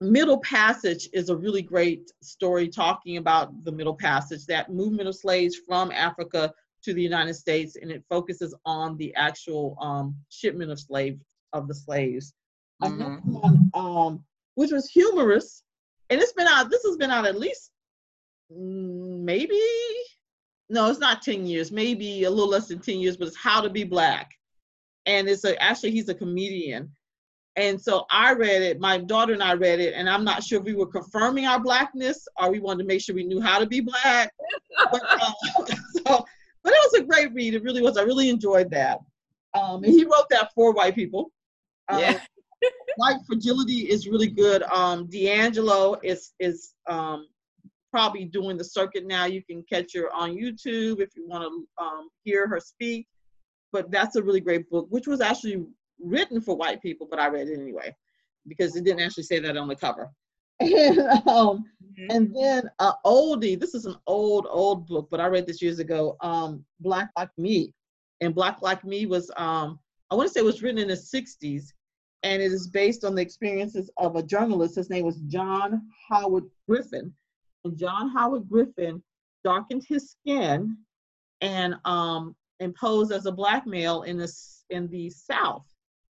Middle 0.00 0.38
Passage 0.38 1.08
is 1.12 1.28
a 1.28 1.36
really 1.36 1.62
great 1.62 2.10
story 2.22 2.68
talking 2.68 3.18
about 3.18 3.64
the 3.64 3.72
Middle 3.72 3.94
Passage, 3.94 4.46
that 4.46 4.72
movement 4.72 5.08
of 5.08 5.14
slaves 5.14 5.56
from 5.66 5.90
Africa 5.92 6.52
to 6.84 6.94
the 6.94 7.02
United 7.02 7.34
States, 7.34 7.76
and 7.76 7.90
it 7.90 8.02
focuses 8.08 8.54
on 8.64 8.96
the 8.96 9.14
actual 9.14 9.76
um, 9.80 10.16
shipment 10.30 10.70
of 10.70 10.80
slaves 10.80 11.20
of 11.52 11.68
the 11.68 11.74
slaves. 11.74 12.32
Mm-hmm. 12.82 13.32
One, 13.32 13.70
um, 13.74 14.24
which 14.54 14.72
was 14.72 14.88
humorous, 14.88 15.62
and 16.08 16.20
it's 16.20 16.32
been 16.32 16.48
out. 16.48 16.70
This 16.70 16.84
has 16.84 16.96
been 16.96 17.10
out 17.10 17.26
at 17.26 17.38
least 17.38 17.70
mm, 18.50 19.20
maybe 19.20 19.60
no, 20.70 20.88
it's 20.88 21.00
not 21.00 21.20
ten 21.20 21.46
years, 21.46 21.70
maybe 21.70 22.24
a 22.24 22.30
little 22.30 22.48
less 22.48 22.68
than 22.68 22.78
ten 22.78 23.00
years. 23.00 23.16
But 23.16 23.28
it's 23.28 23.36
How 23.36 23.60
to 23.60 23.68
Be 23.68 23.84
Black, 23.84 24.30
and 25.04 25.28
it's 25.28 25.44
a, 25.44 25.60
actually 25.62 25.90
he's 25.90 26.08
a 26.08 26.14
comedian. 26.14 26.90
And 27.56 27.80
so 27.80 28.06
I 28.10 28.32
read 28.32 28.62
it, 28.62 28.80
my 28.80 28.98
daughter 28.98 29.32
and 29.32 29.42
I 29.42 29.54
read 29.54 29.80
it, 29.80 29.94
and 29.94 30.08
I'm 30.08 30.24
not 30.24 30.44
sure 30.44 30.60
if 30.60 30.64
we 30.64 30.74
were 30.74 30.86
confirming 30.86 31.46
our 31.46 31.60
blackness 31.60 32.26
or 32.40 32.50
we 32.50 32.60
wanted 32.60 32.84
to 32.84 32.88
make 32.88 33.00
sure 33.00 33.14
we 33.14 33.24
knew 33.24 33.40
how 33.40 33.58
to 33.58 33.66
be 33.66 33.80
black. 33.80 34.32
but, 34.92 35.02
uh, 35.08 35.32
so, 35.66 36.24
but 36.62 36.72
it 36.72 36.92
was 36.92 36.94
a 37.00 37.02
great 37.02 37.32
read. 37.34 37.54
It 37.54 37.62
really 37.62 37.82
was. 37.82 37.96
I 37.96 38.02
really 38.02 38.30
enjoyed 38.30 38.70
that. 38.70 39.00
Um, 39.54 39.82
and 39.82 39.92
he 39.92 40.04
wrote 40.04 40.28
that 40.30 40.52
for 40.54 40.72
white 40.72 40.94
people. 40.94 41.32
Um, 41.88 42.00
yeah. 42.00 42.20
white 42.96 43.20
fragility 43.26 43.90
is 43.90 44.06
really 44.06 44.28
good. 44.28 44.62
Um, 44.64 45.08
DiAngelo 45.08 45.98
is 46.02 46.32
is 46.38 46.74
um, 46.88 47.26
probably 47.90 48.24
doing 48.24 48.56
the 48.56 48.64
circuit 48.64 49.06
now. 49.06 49.24
You 49.24 49.42
can 49.42 49.64
catch 49.64 49.94
her 49.94 50.12
on 50.12 50.36
YouTube 50.36 51.00
if 51.00 51.10
you 51.16 51.26
want 51.26 51.44
to 51.44 51.84
um, 51.84 52.08
hear 52.22 52.46
her 52.46 52.60
speak. 52.60 53.08
But 53.72 53.90
that's 53.90 54.16
a 54.16 54.22
really 54.22 54.40
great 54.40 54.68
book, 54.68 54.86
which 54.90 55.06
was 55.06 55.20
actually 55.20 55.64
written 56.02 56.40
for 56.40 56.56
white 56.56 56.82
people, 56.82 57.06
but 57.10 57.18
I 57.18 57.28
read 57.28 57.48
it 57.48 57.58
anyway 57.58 57.94
because 58.46 58.76
it 58.76 58.84
didn't 58.84 59.00
actually 59.00 59.24
say 59.24 59.38
that 59.38 59.56
on 59.56 59.68
the 59.68 59.76
cover. 59.76 60.10
And, 60.60 60.98
um, 61.26 61.64
mm-hmm. 61.82 62.06
and 62.10 62.34
then 62.34 62.70
uh, 62.78 62.92
oldie. 63.04 63.58
This 63.58 63.74
is 63.74 63.86
an 63.86 63.96
old, 64.06 64.46
old 64.50 64.86
book, 64.86 65.08
but 65.10 65.20
I 65.20 65.26
read 65.26 65.46
this 65.46 65.62
years 65.62 65.78
ago. 65.78 66.16
Um, 66.20 66.64
Black 66.80 67.10
Like 67.16 67.30
Me, 67.38 67.72
and 68.20 68.34
Black 68.34 68.62
Like 68.62 68.84
Me 68.84 69.06
was 69.06 69.30
um, 69.36 69.78
I 70.10 70.14
want 70.14 70.28
to 70.28 70.32
say 70.32 70.40
it 70.40 70.44
was 70.44 70.62
written 70.62 70.80
in 70.80 70.88
the 70.88 70.94
'60s, 70.94 71.72
and 72.22 72.42
it 72.42 72.52
is 72.52 72.68
based 72.68 73.04
on 73.04 73.14
the 73.14 73.22
experiences 73.22 73.90
of 73.96 74.16
a 74.16 74.22
journalist. 74.22 74.76
His 74.76 74.90
name 74.90 75.04
was 75.04 75.20
John 75.28 75.82
Howard 76.10 76.44
Griffin, 76.68 77.12
and 77.64 77.78
John 77.78 78.10
Howard 78.10 78.48
Griffin 78.48 79.02
darkened 79.44 79.84
his 79.88 80.10
skin 80.10 80.76
and 81.40 81.74
um, 81.86 82.36
imposed 82.60 83.12
as 83.12 83.24
a 83.24 83.32
black 83.32 83.66
male 83.66 84.02
in 84.02 84.18
the 84.18 84.30
in 84.68 84.88
the 84.88 85.08
South 85.10 85.69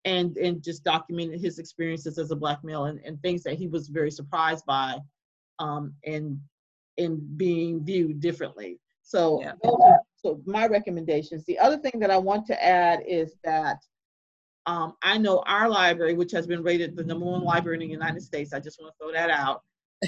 and 0.05 0.37
and 0.37 0.63
just 0.63 0.83
documented 0.83 1.39
his 1.39 1.59
experiences 1.59 2.17
as 2.17 2.31
a 2.31 2.35
black 2.35 2.63
male 2.63 2.85
and, 2.85 2.99
and 3.05 3.21
things 3.21 3.43
that 3.43 3.55
he 3.55 3.67
was 3.67 3.87
very 3.87 4.11
surprised 4.11 4.65
by 4.65 4.97
um 5.59 5.93
and 6.05 6.39
in 6.97 7.19
being 7.37 7.83
viewed 7.83 8.19
differently 8.19 8.79
so 9.03 9.41
yeah. 9.41 9.53
so 10.15 10.41
my 10.45 10.67
recommendations 10.67 11.45
the 11.45 11.57
other 11.59 11.77
thing 11.77 11.99
that 11.99 12.11
i 12.11 12.17
want 12.17 12.45
to 12.45 12.63
add 12.63 13.01
is 13.07 13.35
that 13.43 13.77
um, 14.65 14.93
i 15.03 15.17
know 15.17 15.43
our 15.47 15.69
library 15.69 16.13
which 16.13 16.31
has 16.31 16.47
been 16.47 16.63
rated 16.63 16.95
the 16.95 17.03
number 17.03 17.25
one 17.25 17.43
library 17.43 17.77
in 17.77 17.81
the 17.81 17.87
united 17.87 18.21
states 18.21 18.53
i 18.53 18.59
just 18.59 18.79
want 18.79 18.93
to 18.93 19.03
throw 19.03 19.11
that 19.11 19.29
out 19.29 19.61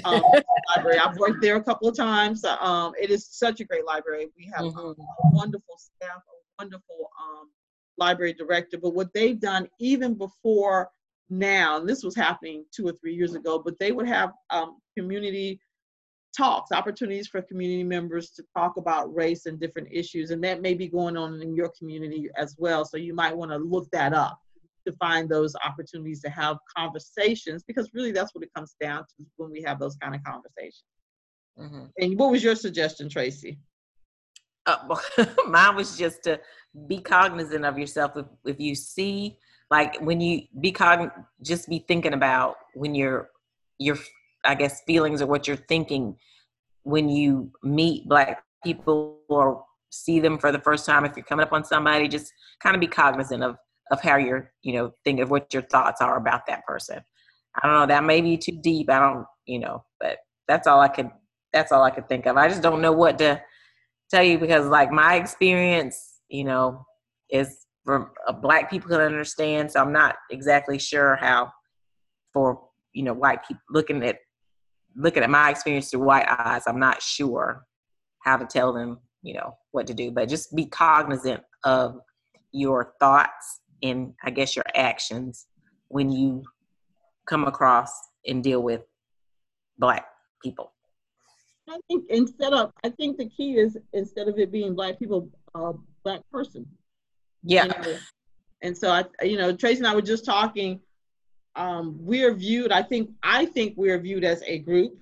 um, 0.04 0.22
library 0.76 0.98
i've 0.98 1.16
worked 1.18 1.40
there 1.40 1.56
a 1.56 1.62
couple 1.62 1.88
of 1.88 1.96
times 1.96 2.44
um, 2.44 2.92
it 3.00 3.10
is 3.10 3.26
such 3.26 3.60
a 3.60 3.64
great 3.64 3.84
library 3.84 4.28
we 4.36 4.44
have 4.44 4.64
mm-hmm. 4.64 5.00
a 5.00 5.30
wonderful 5.30 5.76
staff 5.78 6.18
a 6.18 6.62
wonderful 6.62 7.10
um, 7.20 7.48
library 7.98 8.32
director, 8.32 8.78
but 8.78 8.94
what 8.94 9.12
they've 9.14 9.40
done 9.40 9.68
even 9.80 10.14
before 10.14 10.88
now, 11.30 11.78
and 11.78 11.88
this 11.88 12.02
was 12.02 12.14
happening 12.14 12.64
two 12.74 12.86
or 12.86 12.92
three 12.92 13.14
years 13.14 13.34
ago, 13.34 13.58
but 13.58 13.78
they 13.78 13.92
would 13.92 14.06
have 14.06 14.32
um, 14.50 14.78
community 14.96 15.60
talks, 16.36 16.72
opportunities 16.72 17.28
for 17.28 17.40
community 17.42 17.84
members 17.84 18.30
to 18.30 18.44
talk 18.56 18.76
about 18.76 19.14
race 19.14 19.46
and 19.46 19.60
different 19.60 19.88
issues, 19.90 20.30
and 20.30 20.42
that 20.44 20.60
may 20.60 20.74
be 20.74 20.88
going 20.88 21.16
on 21.16 21.40
in 21.40 21.54
your 21.54 21.70
community 21.78 22.28
as 22.36 22.56
well. 22.58 22.84
So 22.84 22.96
you 22.96 23.14
might 23.14 23.36
want 23.36 23.50
to 23.52 23.58
look 23.58 23.88
that 23.92 24.12
up 24.12 24.38
to 24.86 24.92
find 24.94 25.28
those 25.28 25.54
opportunities 25.64 26.20
to 26.22 26.30
have 26.30 26.58
conversations, 26.76 27.62
because 27.66 27.90
really 27.94 28.12
that's 28.12 28.34
what 28.34 28.44
it 28.44 28.52
comes 28.54 28.74
down 28.80 29.02
to 29.02 29.26
when 29.36 29.50
we 29.50 29.62
have 29.62 29.78
those 29.78 29.96
kind 29.96 30.14
of 30.14 30.22
conversations. 30.24 30.84
Mm-hmm. 31.58 31.84
And 31.98 32.18
what 32.18 32.32
was 32.32 32.42
your 32.42 32.56
suggestion, 32.56 33.08
Tracy? 33.08 33.58
Uh, 34.66 34.96
mine 35.46 35.76
was 35.76 35.96
just 35.96 36.24
to 36.24 36.40
be 36.86 37.00
cognizant 37.00 37.64
of 37.64 37.78
yourself. 37.78 38.16
If, 38.16 38.26
if 38.44 38.60
you 38.60 38.74
see, 38.74 39.38
like 39.70 40.00
when 40.00 40.20
you 40.20 40.42
be 40.60 40.72
cogn, 40.72 41.10
just 41.42 41.68
be 41.68 41.84
thinking 41.86 42.14
about 42.14 42.56
when 42.74 42.94
you're, 42.94 43.30
your, 43.78 43.96
I 44.44 44.54
guess, 44.54 44.82
feelings 44.86 45.22
or 45.22 45.26
what 45.26 45.48
you're 45.48 45.56
thinking 45.56 46.16
when 46.82 47.08
you 47.08 47.50
meet 47.62 48.08
black 48.08 48.44
people 48.62 49.20
or 49.28 49.64
see 49.90 50.20
them 50.20 50.38
for 50.38 50.52
the 50.52 50.60
first 50.60 50.86
time. 50.86 51.04
If 51.04 51.16
you're 51.16 51.24
coming 51.24 51.44
up 51.44 51.52
on 51.52 51.64
somebody, 51.64 52.08
just 52.08 52.32
kind 52.60 52.74
of 52.74 52.80
be 52.80 52.86
cognizant 52.86 53.42
of 53.42 53.56
of 53.90 54.00
how 54.00 54.16
you're, 54.16 54.50
you 54.62 54.72
know, 54.74 54.92
think 55.04 55.20
of 55.20 55.30
what 55.30 55.52
your 55.52 55.62
thoughts 55.62 56.00
are 56.00 56.16
about 56.16 56.46
that 56.46 56.64
person. 56.66 57.00
I 57.54 57.66
don't 57.66 57.80
know. 57.80 57.86
That 57.86 58.04
may 58.04 58.20
be 58.20 58.36
too 58.36 58.58
deep. 58.60 58.90
I 58.90 58.98
don't, 58.98 59.26
you 59.46 59.58
know, 59.58 59.84
but 60.00 60.18
that's 60.48 60.66
all 60.66 60.80
I 60.80 60.88
could. 60.88 61.10
That's 61.52 61.70
all 61.70 61.82
I 61.82 61.90
could 61.90 62.08
think 62.08 62.26
of. 62.26 62.36
I 62.36 62.48
just 62.48 62.62
don't 62.62 62.80
know 62.80 62.92
what 62.92 63.18
to 63.18 63.40
tell 64.10 64.22
you 64.22 64.38
because 64.38 64.66
like 64.66 64.90
my 64.90 65.16
experience, 65.16 66.13
you 66.34 66.42
know, 66.42 66.84
is 67.30 67.66
for 67.84 68.12
uh, 68.26 68.32
black 68.32 68.68
people 68.68 68.88
can 68.88 69.00
understand. 69.00 69.70
So 69.70 69.80
I'm 69.80 69.92
not 69.92 70.16
exactly 70.30 70.78
sure 70.78 71.16
how 71.16 71.52
for 72.32 72.60
you 72.92 73.04
know 73.04 73.14
white 73.14 73.46
people 73.46 73.62
looking 73.70 74.02
at 74.02 74.18
looking 74.96 75.22
at 75.22 75.30
my 75.30 75.50
experience 75.50 75.90
through 75.90 76.04
white 76.04 76.26
eyes. 76.28 76.64
I'm 76.66 76.80
not 76.80 77.00
sure 77.00 77.64
how 78.24 78.36
to 78.36 78.46
tell 78.46 78.72
them 78.72 78.98
you 79.22 79.34
know 79.34 79.56
what 79.70 79.86
to 79.86 79.94
do, 79.94 80.10
but 80.10 80.28
just 80.28 80.54
be 80.56 80.66
cognizant 80.66 81.42
of 81.64 81.98
your 82.50 82.94
thoughts 82.98 83.60
and 83.82 84.14
I 84.24 84.30
guess 84.30 84.56
your 84.56 84.64
actions 84.74 85.46
when 85.88 86.10
you 86.10 86.42
come 87.26 87.44
across 87.44 87.92
and 88.26 88.42
deal 88.42 88.62
with 88.62 88.82
black 89.78 90.06
people. 90.42 90.72
I 91.68 91.78
think 91.88 92.04
instead 92.10 92.52
of, 92.52 92.72
I 92.84 92.90
think 92.90 93.16
the 93.16 93.28
key 93.28 93.56
is 93.56 93.78
instead 93.92 94.28
of 94.28 94.38
it 94.38 94.52
being 94.52 94.74
black 94.74 94.98
people, 94.98 95.30
uh, 95.54 95.72
black 96.04 96.20
person. 96.30 96.66
Yeah. 97.42 97.64
You 97.64 97.68
know? 97.70 97.98
And 98.62 98.76
so 98.76 98.90
I, 98.90 99.04
you 99.22 99.36
know, 99.36 99.54
Tracy 99.54 99.78
and 99.78 99.86
I 99.86 99.94
were 99.94 100.02
just 100.02 100.24
talking. 100.24 100.80
Um, 101.56 101.96
we're 102.00 102.34
viewed. 102.34 102.72
I 102.72 102.82
think. 102.82 103.10
I 103.22 103.46
think 103.46 103.74
we're 103.76 103.98
viewed 103.98 104.24
as 104.24 104.42
a 104.46 104.58
group. 104.58 104.98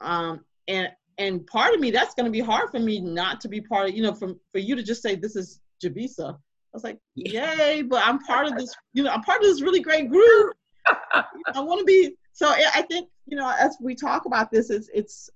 Um, 0.00 0.40
and 0.66 0.90
and 1.18 1.46
part 1.46 1.74
of 1.74 1.80
me, 1.80 1.90
that's 1.90 2.14
going 2.14 2.24
to 2.24 2.30
be 2.30 2.40
hard 2.40 2.70
for 2.70 2.80
me 2.80 3.00
not 3.00 3.40
to 3.42 3.48
be 3.48 3.60
part 3.60 3.88
of. 3.88 3.94
You 3.94 4.02
know, 4.02 4.14
from 4.14 4.40
for 4.52 4.58
you 4.58 4.74
to 4.76 4.82
just 4.82 5.02
say 5.02 5.14
this 5.14 5.36
is 5.36 5.60
Jabisa. 5.84 6.34
I 6.34 6.36
was 6.72 6.84
like, 6.84 6.98
yay! 7.16 7.82
But 7.82 8.06
I'm 8.06 8.20
part 8.20 8.46
of 8.46 8.56
this. 8.56 8.74
You 8.94 9.02
know, 9.02 9.10
I'm 9.10 9.22
part 9.22 9.42
of 9.42 9.46
this 9.46 9.60
really 9.60 9.80
great 9.80 10.08
group. 10.08 10.54
I 11.12 11.60
want 11.60 11.80
to 11.80 11.84
be. 11.84 12.14
So 12.32 12.48
I 12.48 12.82
think 12.88 13.10
you 13.26 13.36
know, 13.36 13.52
as 13.60 13.76
we 13.80 13.94
talk 13.94 14.24
about 14.24 14.50
this, 14.50 14.70
it's 14.70 14.88
it's 14.94 15.28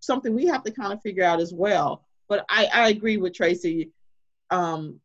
something 0.00 0.34
we 0.34 0.46
have 0.46 0.62
to 0.64 0.70
kind 0.70 0.92
of 0.92 1.02
figure 1.02 1.24
out 1.24 1.40
as 1.40 1.52
well. 1.52 2.04
But 2.28 2.44
I, 2.48 2.66
I 2.72 2.88
agree 2.88 3.16
with 3.16 3.34
Tracy 3.34 3.90
um, 4.50 5.00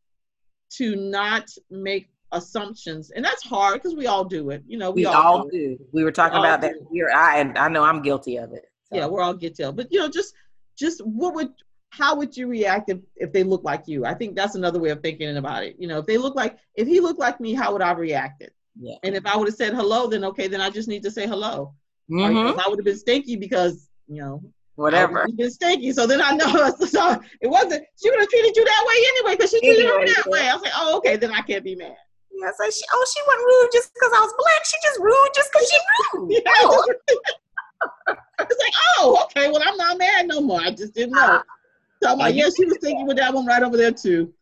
to 0.77 0.95
not 0.95 1.49
make 1.69 2.09
assumptions, 2.31 3.11
and 3.11 3.23
that's 3.23 3.43
hard 3.43 3.75
because 3.75 3.95
we 3.95 4.07
all 4.07 4.25
do 4.25 4.49
it. 4.49 4.63
You 4.67 4.77
know, 4.77 4.91
we, 4.91 5.01
we 5.01 5.05
all, 5.05 5.15
all 5.15 5.43
do. 5.43 5.77
do. 5.77 5.85
We 5.91 6.03
were 6.03 6.11
talking 6.11 6.41
we 6.41 6.47
about 6.47 6.61
that 6.61 6.75
here. 6.91 7.09
I 7.15 7.39
and 7.39 7.57
I 7.57 7.67
know 7.67 7.83
I'm 7.83 8.01
guilty 8.01 8.37
of 8.37 8.53
it. 8.53 8.65
So. 8.89 8.97
Yeah, 8.97 9.05
we're 9.05 9.21
all 9.21 9.33
guilty 9.33 9.63
of. 9.63 9.75
But 9.75 9.91
you 9.91 9.99
know, 9.99 10.09
just 10.09 10.33
just 10.77 11.01
what 11.05 11.35
would 11.35 11.49
how 11.89 12.15
would 12.15 12.35
you 12.35 12.47
react 12.47 12.89
if, 12.89 12.97
if 13.15 13.31
they 13.31 13.43
look 13.43 13.63
like 13.63 13.87
you? 13.87 14.03
I 14.03 14.15
think 14.15 14.35
that's 14.35 14.55
another 14.55 14.79
way 14.79 14.89
of 14.89 15.01
thinking 15.01 15.37
about 15.37 15.63
it. 15.63 15.75
You 15.77 15.87
know, 15.87 15.99
if 15.99 16.07
they 16.07 16.17
look 16.17 16.35
like 16.35 16.57
if 16.75 16.87
he 16.87 16.99
looked 16.99 17.19
like 17.19 17.39
me, 17.39 17.53
how 17.53 17.71
would 17.71 17.83
I 17.83 17.89
have 17.89 17.99
reacted? 17.99 18.51
Yeah. 18.79 18.95
And 19.03 19.15
if 19.15 19.25
I 19.27 19.37
would 19.37 19.47
have 19.47 19.55
said 19.55 19.75
hello, 19.75 20.07
then 20.07 20.23
okay, 20.25 20.47
then 20.47 20.59
I 20.59 20.71
just 20.71 20.87
need 20.87 21.03
to 21.03 21.11
say 21.11 21.27
hello. 21.27 21.75
Mm-hmm. 22.09 22.59
I 22.59 22.67
would 22.67 22.79
have 22.79 22.85
been 22.85 22.97
stinky 22.97 23.35
because 23.35 23.87
you 24.07 24.21
know 24.21 24.43
whatever. 24.75 25.25
You 25.27 25.35
been 25.35 25.51
stinky. 25.51 25.91
So 25.91 26.07
then 26.07 26.21
I 26.21 26.31
know 26.35 26.47
so 26.85 27.21
it 27.41 27.47
wasn't, 27.47 27.83
she 28.01 28.09
would 28.09 28.19
have 28.19 28.29
treated 28.29 28.55
you 28.55 28.65
that 28.65 28.85
way 28.87 28.95
anyway 29.09 29.35
because 29.35 29.51
she 29.51 29.59
treated 29.59 29.85
anyway, 29.85 30.01
her 30.01 30.07
that 30.07 30.23
yeah. 30.25 30.31
way. 30.31 30.49
I 30.49 30.53
was 30.53 30.63
like, 30.63 30.73
oh, 30.75 30.97
okay, 30.97 31.15
then 31.17 31.31
I 31.31 31.41
can't 31.41 31.63
be 31.63 31.75
mad. 31.75 31.95
Yeah, 32.31 32.49
so 32.57 32.69
she, 32.69 32.81
oh, 32.91 33.05
she 33.13 33.21
wasn't 33.27 33.45
rude 33.45 33.69
just 33.71 33.93
because 33.93 34.11
I 34.15 34.21
was 34.21 34.33
black. 34.37 34.65
She 34.65 34.77
just 34.83 34.99
rude 34.99 35.29
just 35.35 35.51
because 35.51 35.69
she 35.69 35.77
rude. 36.17 36.31
yeah, 36.45 36.51
oh. 36.59 36.85
it's 38.39 38.59
like, 38.59 38.73
oh, 38.97 39.25
okay, 39.25 39.51
well, 39.51 39.61
I'm 39.65 39.77
not 39.77 39.97
mad 39.97 40.27
no 40.27 40.41
more. 40.41 40.61
I 40.61 40.71
just 40.71 40.93
didn't 40.93 41.13
know. 41.13 41.21
Uh, 41.21 41.41
so 42.01 42.11
I'm 42.11 42.17
like, 42.17 42.35
yeah, 42.35 42.49
she 42.55 42.65
was 42.65 42.77
thinking 42.81 43.07
with 43.07 43.17
that 43.17 43.33
one 43.33 43.45
right 43.45 43.63
over 43.63 43.77
there 43.77 43.91
too. 43.91 44.33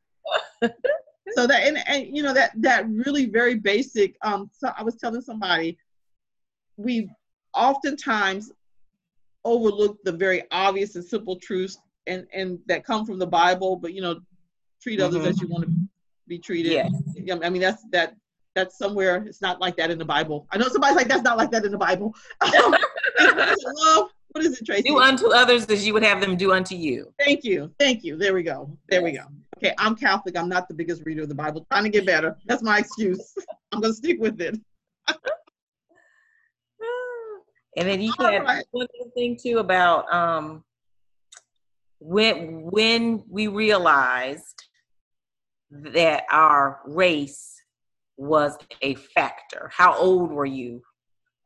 so 0.64 1.48
that, 1.48 1.64
and, 1.64 1.78
and 1.88 2.08
you 2.16 2.24
know, 2.24 2.34
that, 2.34 2.52
that 2.56 2.90
really 2.90 3.26
very 3.26 3.56
basic, 3.56 4.16
um, 4.24 4.50
so 4.54 4.72
I 4.76 4.84
was 4.84 4.96
telling 4.96 5.22
somebody, 5.22 5.78
we 6.78 7.10
oftentimes 7.54 8.52
overlook 9.44 9.98
the 10.04 10.12
very 10.12 10.44
obvious 10.52 10.96
and 10.96 11.04
simple 11.04 11.38
truths 11.38 11.78
and 12.08 12.28
and 12.34 12.60
that 12.68 12.84
come 12.84 13.06
from 13.06 13.20
the 13.20 13.28
Bible, 13.28 13.76
but 13.76 13.94
you 13.94 14.02
know, 14.02 14.20
treat 14.82 15.00
others 15.00 15.22
mm-hmm. 15.22 15.30
as 15.30 15.42
you 15.42 15.48
want 15.48 15.66
to 15.66 15.72
be 16.28 16.40
treated. 16.40 16.72
Yeah. 16.72 17.38
I 17.44 17.50
mean 17.50 17.62
that's 17.62 17.84
that 17.92 18.16
that's 18.54 18.78
somewhere 18.78 19.24
it's 19.26 19.42
not 19.42 19.62
like 19.62 19.78
that 19.78 19.92
in 19.92 19.98
the 19.98 20.06
Bible. 20.06 20.48
I 20.52 20.58
know 20.58 20.68
somebody's 20.68 20.98
like 20.98 21.08
that's 21.08 21.24
not 21.24 21.38
like 21.38 21.52
that 21.52 21.66
in 21.66 21.72
the 21.72 21.78
Bible. 21.78 22.14
love 22.42 24.10
what 24.32 24.46
is 24.46 24.60
it, 24.60 24.66
Tracy? 24.66 24.84
Do 24.84 25.00
unto 25.00 25.28
others 25.34 25.66
as 25.66 25.86
you 25.86 25.94
would 25.94 26.04
have 26.04 26.22
them 26.22 26.38
do 26.38 26.54
unto 26.54 26.76
you. 26.76 27.14
Thank 27.20 27.44
you. 27.44 27.72
Thank 27.80 28.04
you. 28.04 28.16
There 28.16 28.34
we 28.34 28.44
go. 28.44 28.78
There 28.90 29.04
we 29.04 29.12
go. 29.12 29.26
Okay, 29.58 29.74
I'm 29.78 29.96
Catholic. 29.96 30.38
I'm 30.38 30.50
not 30.50 30.68
the 30.68 30.74
biggest 30.74 31.04
reader 31.06 31.24
of 31.24 31.30
the 31.30 31.36
Bible. 31.36 31.66
Trying 31.70 31.84
to 31.84 31.90
get 31.90 32.06
better. 32.06 32.38
That's 32.46 32.64
my 32.64 32.80
excuse. 32.80 33.34
I'm 33.72 33.82
going 33.82 33.92
to 33.92 33.98
stick 33.98 34.20
with 34.20 34.40
it. 34.42 34.58
And 37.78 37.88
then 37.88 38.02
you 38.02 38.14
had 38.20 38.44
right. 38.44 38.66
one 38.72 38.88
thing 39.16 39.38
too 39.42 39.60
about 39.60 40.12
um, 40.14 40.64
when 42.00 42.62
when 42.64 43.24
we 43.30 43.48
realized 43.48 44.64
that 45.70 46.24
our 46.32 46.82
race 46.86 47.62
was 48.18 48.58
a 48.82 48.96
factor. 48.96 49.72
How 49.74 49.96
old 49.96 50.32
were 50.32 50.46
you, 50.46 50.82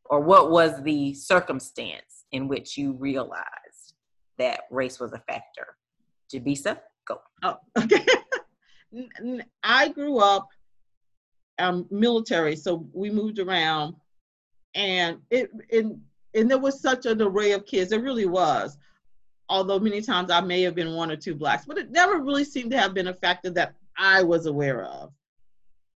or 0.06 0.20
what 0.20 0.50
was 0.50 0.82
the 0.84 1.14
circumstance? 1.14 2.16
in 2.36 2.50
which 2.50 2.78
you 2.78 2.92
realized 2.92 3.94
that 4.38 4.62
race 4.70 5.00
was 5.00 5.14
a 5.14 5.20
factor? 5.20 5.78
Jabisa, 6.34 6.80
go. 7.08 7.22
Oh, 7.44 7.56
okay. 7.78 8.06
I 9.64 9.88
grew 9.90 10.20
up 10.20 10.48
um, 11.60 11.88
military, 11.90 12.58
so 12.58 12.88
we 12.94 13.10
moved 13.10 13.40
around, 13.40 13.96
and 14.74 15.20
it 15.30 15.50
and 15.72 16.02
and 16.36 16.50
there 16.50 16.60
was 16.60 16.80
such 16.80 17.06
an 17.06 17.22
array 17.22 17.52
of 17.54 17.66
kids. 17.66 17.92
It 17.92 18.02
really 18.02 18.26
was. 18.26 18.78
Although 19.50 19.80
many 19.80 20.02
times 20.02 20.32
I 20.32 20.42
may 20.42 20.62
have 20.64 20.76
been 20.76 20.94
one 20.94 21.12
or 21.12 21.16
two 21.16 21.36
blacks, 21.36 21.66
but 21.66 21.78
it 21.78 21.92
never 21.92 22.20
really 22.20 22.44
seemed 22.44 22.72
to 22.72 22.78
have 22.78 22.94
been 22.94 23.08
a 23.08 23.14
factor 23.14 23.50
that 23.52 23.76
I 23.98 24.24
was 24.24 24.46
aware 24.46 24.86
of 24.86 25.12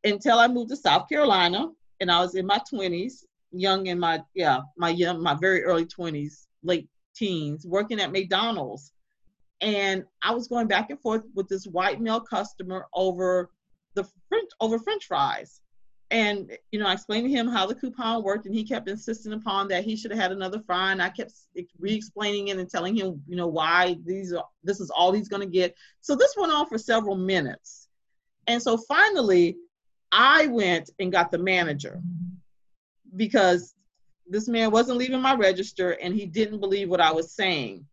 until 0.04 0.40
I 0.40 0.48
moved 0.48 0.70
to 0.70 0.76
South 0.76 1.10
Carolina, 1.10 1.68
and 2.00 2.12
I 2.12 2.22
was 2.22 2.36
in 2.36 2.46
my 2.46 2.62
20s, 2.72 3.26
young 3.52 3.88
in 3.88 4.00
my 4.00 4.22
yeah 4.36 4.62
my 4.78 4.90
young 4.90 5.22
my 5.22 5.34
very 5.34 5.64
early 5.64 5.86
20s 5.86 6.46
late 6.64 6.88
teens 7.16 7.66
working 7.66 8.00
at 8.00 8.12
mcdonald's 8.12 8.92
and 9.62 10.04
i 10.22 10.32
was 10.32 10.48
going 10.48 10.68
back 10.68 10.90
and 10.90 11.00
forth 11.00 11.24
with 11.34 11.48
this 11.48 11.66
white 11.66 12.00
male 12.00 12.20
customer 12.20 12.86
over 12.94 13.50
the 13.96 14.04
french 14.28 14.50
over 14.62 14.78
french 14.78 15.06
fries 15.06 15.62
and 16.12 16.52
you 16.72 16.80
know 16.80 16.88
i 16.88 16.94
explained 16.94 17.26
to 17.26 17.32
him 17.32 17.48
how 17.48 17.66
the 17.66 17.76
coupon 17.76 18.24
worked 18.24 18.46
and 18.46 18.56
he 18.56 18.64
kept 18.64 18.90
insisting 18.90 19.34
upon 19.34 19.68
that 19.68 19.84
he 19.84 19.96
should 19.96 20.12
have 20.12 20.20
had 20.20 20.32
another 20.32 20.62
and 20.70 21.02
i 21.02 21.10
kept 21.10 21.34
re-explaining 21.80 22.48
it 22.48 22.58
and 22.58 22.70
telling 22.70 22.96
him 22.96 23.22
you 23.28 23.36
know 23.36 23.48
why 23.48 23.98
these 24.06 24.34
are 24.34 24.46
this 24.64 24.80
is 24.80 24.90
all 24.90 25.12
he's 25.12 25.30
going 25.30 25.42
to 25.42 25.52
get 25.52 25.76
so 26.02 26.16
this 26.16 26.36
went 26.38 26.52
on 26.52 26.68
for 26.68 26.78
several 26.78 27.16
minutes 27.16 27.88
and 28.48 28.62
so 28.62 28.78
finally 28.78 29.56
i 30.12 30.48
went 30.48 30.90
and 31.00 31.12
got 31.12 31.30
the 31.32 31.38
manager 31.38 32.02
because 33.16 33.76
this 34.30 34.48
man 34.48 34.72
wasn't 34.72 34.98
leaving 34.98 35.22
my 35.22 35.34
register 35.34 35.92
and 35.92 36.14
he 36.14 36.26
didn't 36.26 36.60
believe 36.60 36.90
what 36.90 37.02
I 37.02 37.12
was 37.12 37.34
saying. 37.34 37.86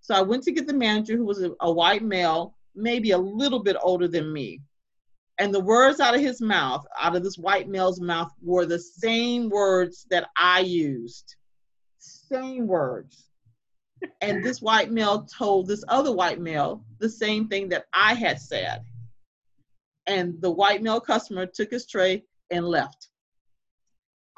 So 0.00 0.14
I 0.14 0.22
went 0.22 0.42
to 0.44 0.52
get 0.52 0.66
the 0.66 0.74
manager 0.74 1.16
who 1.16 1.24
was 1.24 1.42
a, 1.42 1.52
a 1.60 1.72
white 1.72 2.02
male, 2.02 2.54
maybe 2.74 3.12
a 3.12 3.18
little 3.18 3.60
bit 3.60 3.76
older 3.82 4.06
than 4.06 4.32
me. 4.32 4.60
And 5.38 5.54
the 5.54 5.60
words 5.60 6.00
out 6.00 6.14
of 6.14 6.20
his 6.20 6.40
mouth, 6.40 6.84
out 6.98 7.14
of 7.14 7.22
this 7.22 7.38
white 7.38 7.68
male's 7.68 8.00
mouth, 8.00 8.32
were 8.42 8.66
the 8.66 8.78
same 8.78 9.48
words 9.48 10.06
that 10.10 10.28
I 10.36 10.60
used. 10.60 11.36
Same 11.98 12.66
words. 12.66 13.30
and 14.20 14.44
this 14.44 14.60
white 14.60 14.90
male 14.90 15.24
told 15.24 15.68
this 15.68 15.84
other 15.88 16.12
white 16.12 16.40
male 16.40 16.84
the 16.98 17.08
same 17.08 17.48
thing 17.48 17.68
that 17.68 17.86
I 17.92 18.14
had 18.14 18.40
said. 18.40 18.82
And 20.06 20.40
the 20.40 20.50
white 20.50 20.82
male 20.82 21.00
customer 21.00 21.46
took 21.46 21.70
his 21.70 21.86
tray 21.86 22.24
and 22.50 22.66
left 22.66 23.08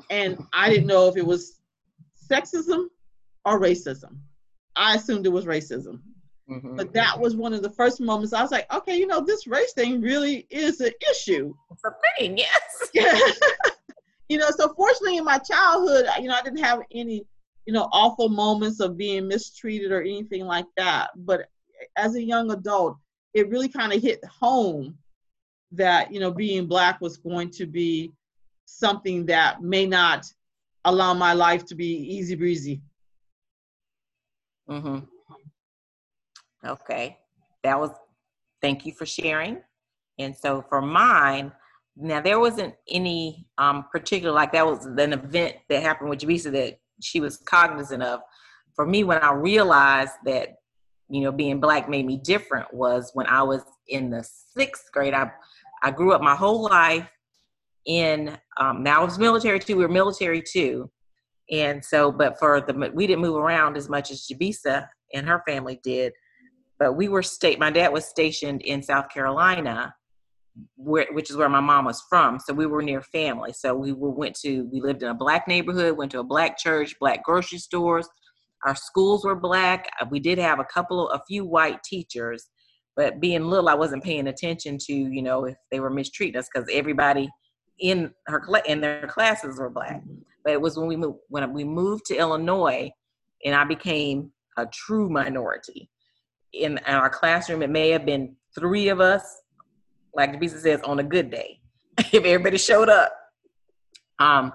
and 0.09 0.47
I 0.53 0.71
didn't 0.71 0.87
know 0.87 1.09
if 1.09 1.17
it 1.17 1.27
was 1.27 1.61
sexism 2.31 2.87
or 3.45 3.61
racism. 3.61 4.19
I 4.77 4.95
assumed 4.95 5.27
it 5.27 5.31
was 5.31 5.45
racism. 5.45 6.01
Mm-hmm. 6.51 6.77
But 6.77 6.93
that 6.95 7.19
was 7.19 7.37
one 7.37 7.55
of 7.55 7.63
the 7.63 7.71
first 7.71 8.01
moments 8.01 8.33
I 8.33 8.43
was 8.43 8.51
like, 8.51 8.73
okay, 8.75 8.97
you 8.97 9.07
know, 9.07 9.21
this 9.21 9.47
race 9.47 9.73
thing 9.73 10.01
really 10.01 10.47
is 10.51 10.81
an 10.81 10.93
issue. 11.11 11.55
It's 11.71 11.85
a 11.85 11.93
thing, 12.19 12.39
yes. 12.39 12.91
you 14.29 14.37
know, 14.37 14.51
so 14.51 14.75
fortunately 14.75 15.19
in 15.19 15.25
my 15.25 15.39
childhood, 15.39 16.07
you 16.21 16.29
know, 16.29 16.35
I 16.35 16.43
didn't 16.43 16.65
have 16.65 16.81
any, 16.93 17.25
you 17.67 17.73
know, 17.73 17.89
awful 17.93 18.29
moments 18.29 18.81
of 18.81 18.97
being 18.97 19.29
mistreated 19.29 19.93
or 19.93 20.01
anything 20.01 20.45
like 20.45 20.67
that. 20.77 21.11
But 21.17 21.47
as 21.97 22.17
a 22.17 22.23
young 22.23 22.51
adult, 22.51 22.97
it 23.33 23.49
really 23.49 23.69
kind 23.69 23.93
of 23.93 24.03
hit 24.03 24.25
home 24.25 24.99
that, 25.73 26.13
you 26.13 26.19
know, 26.19 26.33
being 26.33 26.67
black 26.67 27.01
was 27.01 27.17
going 27.17 27.51
to 27.51 27.67
be 27.67 28.13
something 28.65 29.25
that 29.27 29.63
may 29.63 29.87
not 29.87 30.27
allow 30.85 31.15
my 31.15 31.33
life 31.33 31.65
to 31.67 31.77
be 31.77 31.87
easy 31.87 32.35
breezy. 32.35 32.81
Mm-hmm. 34.69 34.99
Okay. 36.67 37.19
That 37.63 37.79
was, 37.79 37.91
thank 38.61 38.87
you 38.87 38.93
for 38.93 39.07
sharing. 39.07 39.59
And 40.19 40.37
so 40.37 40.65
for 40.69 40.83
mine, 40.83 41.53
now 41.97 42.21
there 42.21 42.41
wasn't 42.41 42.75
any 42.89 43.47
um, 43.59 43.87
particular, 43.91 44.33
like 44.33 44.53
that 44.53 44.67
was 44.67 44.87
an 44.87 45.13
event 45.13 45.57
that 45.69 45.83
happened 45.83 46.11
with 46.11 46.21
Jabisa 46.21 46.53
that 46.53 46.79
she 47.01 47.21
was 47.21 47.37
cognizant 47.39 48.03
of. 48.03 48.21
For 48.75 48.87
me, 48.87 49.05
when 49.05 49.19
I 49.19 49.33
realized 49.33 50.15
that, 50.25 50.57
you 51.09 51.23
know, 51.23 51.33
being 51.33 51.61
black 51.61 51.89
made 51.89 52.07
me 52.07 52.17
different 52.17 52.73
was 52.73 53.11
when 53.15 53.27
I 53.27 53.43
was 53.43 53.63
in 53.89 54.11
the 54.11 54.23
sixth 54.23 54.93
grade. 54.93 55.15
I, 55.15 55.31
I 55.83 55.91
grew 55.91 56.13
up 56.13 56.23
my 56.23 56.37
whole 56.37 56.63
life 56.63 57.11
in 57.87 58.39
um, 58.59 58.83
now 58.83 59.05
was 59.05 59.19
military 59.19 59.59
too. 59.59 59.77
We 59.77 59.83
were 59.83 59.89
military 59.89 60.43
too, 60.43 60.91
and 61.51 61.85
so 61.85 62.13
but 62.13 62.39
for 62.39 62.61
the 62.61 62.93
we 62.95 63.07
didn't 63.07 63.23
move 63.23 63.37
around 63.37 63.77
as 63.77 63.89
much 63.89 64.11
as 64.11 64.27
Jabisa 64.27 64.87
and 65.15 65.27
her 65.27 65.43
family 65.47 65.81
did. 65.83 66.13
But 66.81 66.97
we 66.97 67.09
were 67.09 67.23
state. 67.23 67.61
My 67.61 67.71
dad 67.71 67.93
was 67.93 68.07
stationed 68.07 68.63
in 68.63 68.83
South 68.83 69.11
Carolina, 69.11 69.95
where, 70.77 71.07
which 71.13 71.31
is 71.31 71.37
where 71.37 71.49
my 71.49 71.61
mom 71.61 71.85
was 71.85 72.03
from. 72.09 72.41
So 72.41 72.55
we 72.55 72.67
were 72.67 72.83
near 72.83 73.03
family. 73.03 73.53
So 73.53 73.75
we 73.75 73.93
were, 73.93 74.11
went 74.11 74.35
to 74.41 74.69
we 74.73 74.81
lived 74.81 75.03
in 75.03 75.11
a 75.11 75.15
black 75.15 75.47
neighborhood, 75.47 75.99
went 75.99 76.11
to 76.13 76.21
a 76.21 76.25
black 76.25 76.59
church, 76.59 76.99
black 76.99 77.23
grocery 77.23 77.59
stores. 77.59 78.09
Our 78.67 78.75
schools 78.75 79.25
were 79.25 79.37
black. 79.37 79.91
Uh, 80.01 80.07
we 80.11 80.21
did 80.21 80.39
have 80.39 80.59
a 80.59 80.65
couple, 80.65 81.11
a 81.11 81.23
few 81.29 81.45
white 81.45 81.83
teachers, 81.83 82.49
but 82.97 83.21
being 83.21 83.45
little, 83.45 83.69
I 83.69 83.75
wasn't 83.75 84.03
paying 84.03 84.27
attention 84.27 84.79
to 84.87 84.93
you 84.93 85.23
know 85.23 85.45
if 85.45 85.57
they 85.71 85.81
were 85.81 85.91
mistreating 85.91 86.39
us 86.39 86.49
because 86.53 86.69
everybody 86.73 87.29
in 87.79 88.11
her 88.27 88.43
in 88.67 88.81
their 88.81 89.07
classes 89.07 89.59
were 89.59 89.71
black. 89.71 90.03
But 90.45 90.55
it 90.55 90.61
was 90.61 90.79
when 90.79 90.89
we 90.89 90.97
moved 90.97 91.19
when 91.29 91.53
we 91.53 91.65
moved 91.65 92.07
to 92.07 92.17
Illinois, 92.17 92.91
and 93.45 93.55
I 93.55 93.65
became 93.65 94.33
a 94.57 94.67
true 94.67 95.11
minority. 95.11 95.91
In 96.53 96.79
our 96.87 97.09
classroom, 97.09 97.63
it 97.63 97.71
may 97.71 97.91
have 97.91 98.05
been 98.05 98.35
three 98.59 98.89
of 98.89 99.01
us, 99.01 99.43
like 100.15 100.39
the 100.39 100.49
says, 100.49 100.81
on 100.83 100.99
a 100.99 101.05
good 101.05 101.31
day, 101.31 101.61
if 101.99 102.25
everybody 102.25 102.59
showed 102.59 102.89
up. 102.89 103.13
Um, 104.19 104.53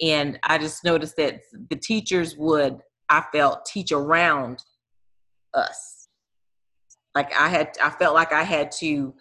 and 0.00 0.38
I 0.42 0.58
just 0.58 0.84
noticed 0.84 1.16
that 1.16 1.40
the 1.70 1.76
teachers 1.76 2.36
would, 2.36 2.78
I 3.08 3.24
felt, 3.32 3.66
teach 3.66 3.92
around 3.92 4.62
us. 5.54 6.08
Like 7.14 7.32
I 7.38 7.48
had, 7.48 7.76
I 7.82 7.90
felt 7.90 8.14
like 8.14 8.32
I 8.32 8.42
had 8.42 8.70
to 8.78 9.14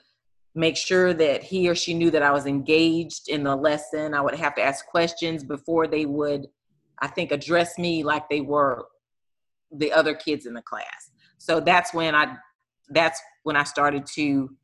make 0.55 0.75
sure 0.75 1.13
that 1.13 1.43
he 1.43 1.69
or 1.69 1.75
she 1.75 1.93
knew 1.93 2.11
that 2.11 2.23
I 2.23 2.31
was 2.31 2.45
engaged 2.45 3.29
in 3.29 3.43
the 3.43 3.55
lesson. 3.55 4.13
I 4.13 4.21
would 4.21 4.35
have 4.35 4.55
to 4.55 4.61
ask 4.61 4.85
questions 4.85 5.43
before 5.43 5.87
they 5.87 6.05
would, 6.05 6.47
I 6.99 7.07
think, 7.07 7.31
address 7.31 7.77
me 7.77 8.03
like 8.03 8.29
they 8.29 8.41
were 8.41 8.85
the 9.71 9.91
other 9.91 10.13
kids 10.13 10.45
in 10.45 10.53
the 10.53 10.61
class. 10.61 11.11
So 11.41 11.59
that's 11.59 11.91
when 11.91 12.13
I, 12.13 12.35
that's 12.89 13.19
when 13.41 13.55
I 13.55 13.63
started 13.63 14.05
to, 14.13 14.55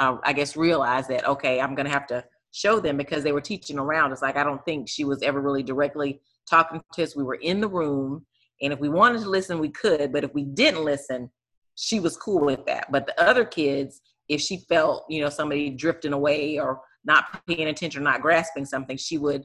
uh, 0.00 0.16
I 0.24 0.32
guess, 0.32 0.56
realize 0.56 1.06
that 1.08 1.28
okay, 1.28 1.60
I'm 1.60 1.74
gonna 1.74 1.90
have 1.90 2.06
to 2.06 2.24
show 2.52 2.80
them 2.80 2.96
because 2.96 3.22
they 3.22 3.32
were 3.32 3.42
teaching 3.42 3.78
around. 3.78 4.12
It's 4.12 4.22
like 4.22 4.38
I 4.38 4.42
don't 4.42 4.64
think 4.64 4.88
she 4.88 5.04
was 5.04 5.20
ever 5.20 5.42
really 5.42 5.62
directly 5.62 6.22
talking 6.48 6.80
to 6.94 7.02
us. 7.02 7.14
We 7.14 7.22
were 7.22 7.34
in 7.34 7.60
the 7.60 7.68
room, 7.68 8.24
and 8.62 8.72
if 8.72 8.80
we 8.80 8.88
wanted 8.88 9.20
to 9.20 9.28
listen, 9.28 9.58
we 9.58 9.68
could. 9.68 10.10
But 10.10 10.24
if 10.24 10.32
we 10.32 10.44
didn't 10.44 10.86
listen, 10.86 11.30
she 11.74 12.00
was 12.00 12.16
cool 12.16 12.46
with 12.46 12.64
that. 12.64 12.90
But 12.90 13.06
the 13.06 13.20
other 13.22 13.44
kids, 13.44 14.00
if 14.30 14.40
she 14.40 14.64
felt 14.70 15.04
you 15.10 15.20
know 15.20 15.28
somebody 15.28 15.68
drifting 15.68 16.14
away 16.14 16.58
or 16.58 16.80
not 17.04 17.46
paying 17.46 17.68
attention 17.68 18.00
or 18.00 18.04
not 18.04 18.22
grasping 18.22 18.64
something 18.64 18.96
she 18.96 19.18
would 19.18 19.44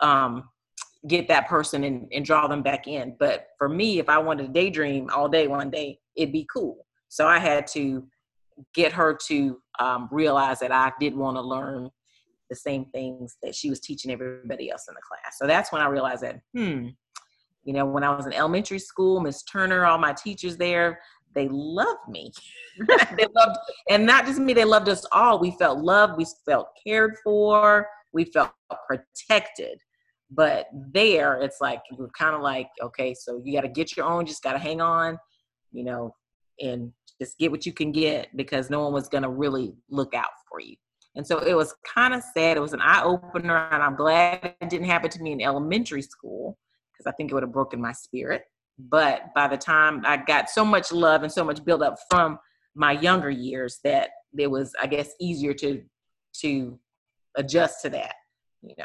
um 0.00 0.44
get 1.06 1.28
that 1.28 1.48
person 1.48 1.84
and, 1.84 2.08
and 2.12 2.24
draw 2.24 2.48
them 2.48 2.62
back 2.62 2.88
in. 2.88 3.14
But 3.18 3.46
for 3.56 3.68
me, 3.68 3.98
if 3.98 4.08
I 4.08 4.18
wanted 4.18 4.46
to 4.46 4.52
daydream 4.52 5.08
all 5.14 5.28
day 5.28 5.46
one 5.46 5.70
day, 5.70 5.98
it'd 6.16 6.32
be 6.32 6.46
cool. 6.52 6.86
So 7.08 7.26
I 7.26 7.38
had 7.38 7.66
to 7.68 8.06
get 8.74 8.92
her 8.92 9.16
to 9.28 9.60
um, 9.78 10.08
realize 10.10 10.58
that 10.60 10.72
I 10.72 10.92
did 10.98 11.14
want 11.14 11.36
to 11.36 11.40
learn 11.40 11.90
the 12.50 12.56
same 12.56 12.86
things 12.86 13.36
that 13.42 13.54
she 13.54 13.70
was 13.70 13.80
teaching 13.80 14.10
everybody 14.10 14.70
else 14.70 14.86
in 14.88 14.94
the 14.94 15.00
class. 15.06 15.36
So 15.38 15.46
that's 15.46 15.70
when 15.70 15.82
I 15.82 15.88
realized 15.88 16.22
that, 16.22 16.40
hmm, 16.54 16.88
you 17.64 17.72
know, 17.74 17.84
when 17.84 18.02
I 18.02 18.14
was 18.14 18.26
in 18.26 18.32
elementary 18.32 18.78
school, 18.78 19.20
Miss 19.20 19.42
Turner, 19.42 19.84
all 19.84 19.98
my 19.98 20.12
teachers 20.12 20.56
there, 20.56 21.00
they 21.34 21.48
loved 21.50 22.08
me. 22.08 22.32
they 23.16 23.26
loved, 23.34 23.58
and 23.90 24.06
not 24.06 24.24
just 24.24 24.40
me, 24.40 24.54
they 24.54 24.64
loved 24.64 24.88
us 24.88 25.04
all. 25.12 25.38
We 25.38 25.52
felt 25.52 25.78
loved, 25.78 26.16
we 26.16 26.26
felt 26.46 26.68
cared 26.84 27.16
for, 27.22 27.86
we 28.12 28.24
felt 28.24 28.50
protected. 28.86 29.78
But 30.30 30.66
there, 30.72 31.40
it's 31.40 31.60
like, 31.60 31.80
we're 31.96 32.08
kind 32.08 32.34
of 32.34 32.42
like, 32.42 32.68
okay, 32.82 33.14
so 33.14 33.40
you 33.42 33.54
got 33.54 33.62
to 33.62 33.68
get 33.68 33.96
your 33.96 34.06
own, 34.06 34.26
just 34.26 34.42
got 34.42 34.52
to 34.52 34.58
hang 34.58 34.80
on, 34.80 35.18
you 35.72 35.84
know, 35.84 36.14
and 36.60 36.92
just 37.20 37.38
get 37.38 37.50
what 37.50 37.64
you 37.64 37.72
can 37.72 37.92
get 37.92 38.28
because 38.36 38.68
no 38.68 38.84
one 38.84 38.92
was 38.92 39.08
going 39.08 39.22
to 39.22 39.30
really 39.30 39.74
look 39.90 40.14
out 40.14 40.30
for 40.48 40.60
you. 40.60 40.76
And 41.16 41.26
so 41.26 41.38
it 41.38 41.54
was 41.54 41.74
kind 41.82 42.14
of 42.14 42.22
sad. 42.34 42.56
It 42.56 42.60
was 42.60 42.74
an 42.74 42.80
eye 42.80 43.02
opener, 43.02 43.68
and 43.72 43.82
I'm 43.82 43.96
glad 43.96 44.54
it 44.60 44.68
didn't 44.70 44.86
happen 44.86 45.10
to 45.10 45.22
me 45.22 45.32
in 45.32 45.40
elementary 45.40 46.02
school 46.02 46.58
because 46.92 47.10
I 47.10 47.16
think 47.16 47.30
it 47.30 47.34
would 47.34 47.42
have 47.42 47.52
broken 47.52 47.80
my 47.80 47.92
spirit. 47.92 48.44
But 48.78 49.34
by 49.34 49.48
the 49.48 49.56
time 49.56 50.02
I 50.06 50.18
got 50.18 50.48
so 50.48 50.64
much 50.64 50.92
love 50.92 51.22
and 51.22 51.32
so 51.32 51.42
much 51.42 51.64
build 51.64 51.82
up 51.82 51.96
from 52.10 52.38
my 52.74 52.92
younger 52.92 53.30
years 53.30 53.80
that 53.82 54.10
it 54.38 54.48
was, 54.48 54.72
I 54.80 54.86
guess, 54.86 55.10
easier 55.20 55.54
to 55.54 55.82
to 56.40 56.78
adjust 57.36 57.82
to 57.82 57.90
that, 57.90 58.14
you 58.62 58.74
know. 58.78 58.84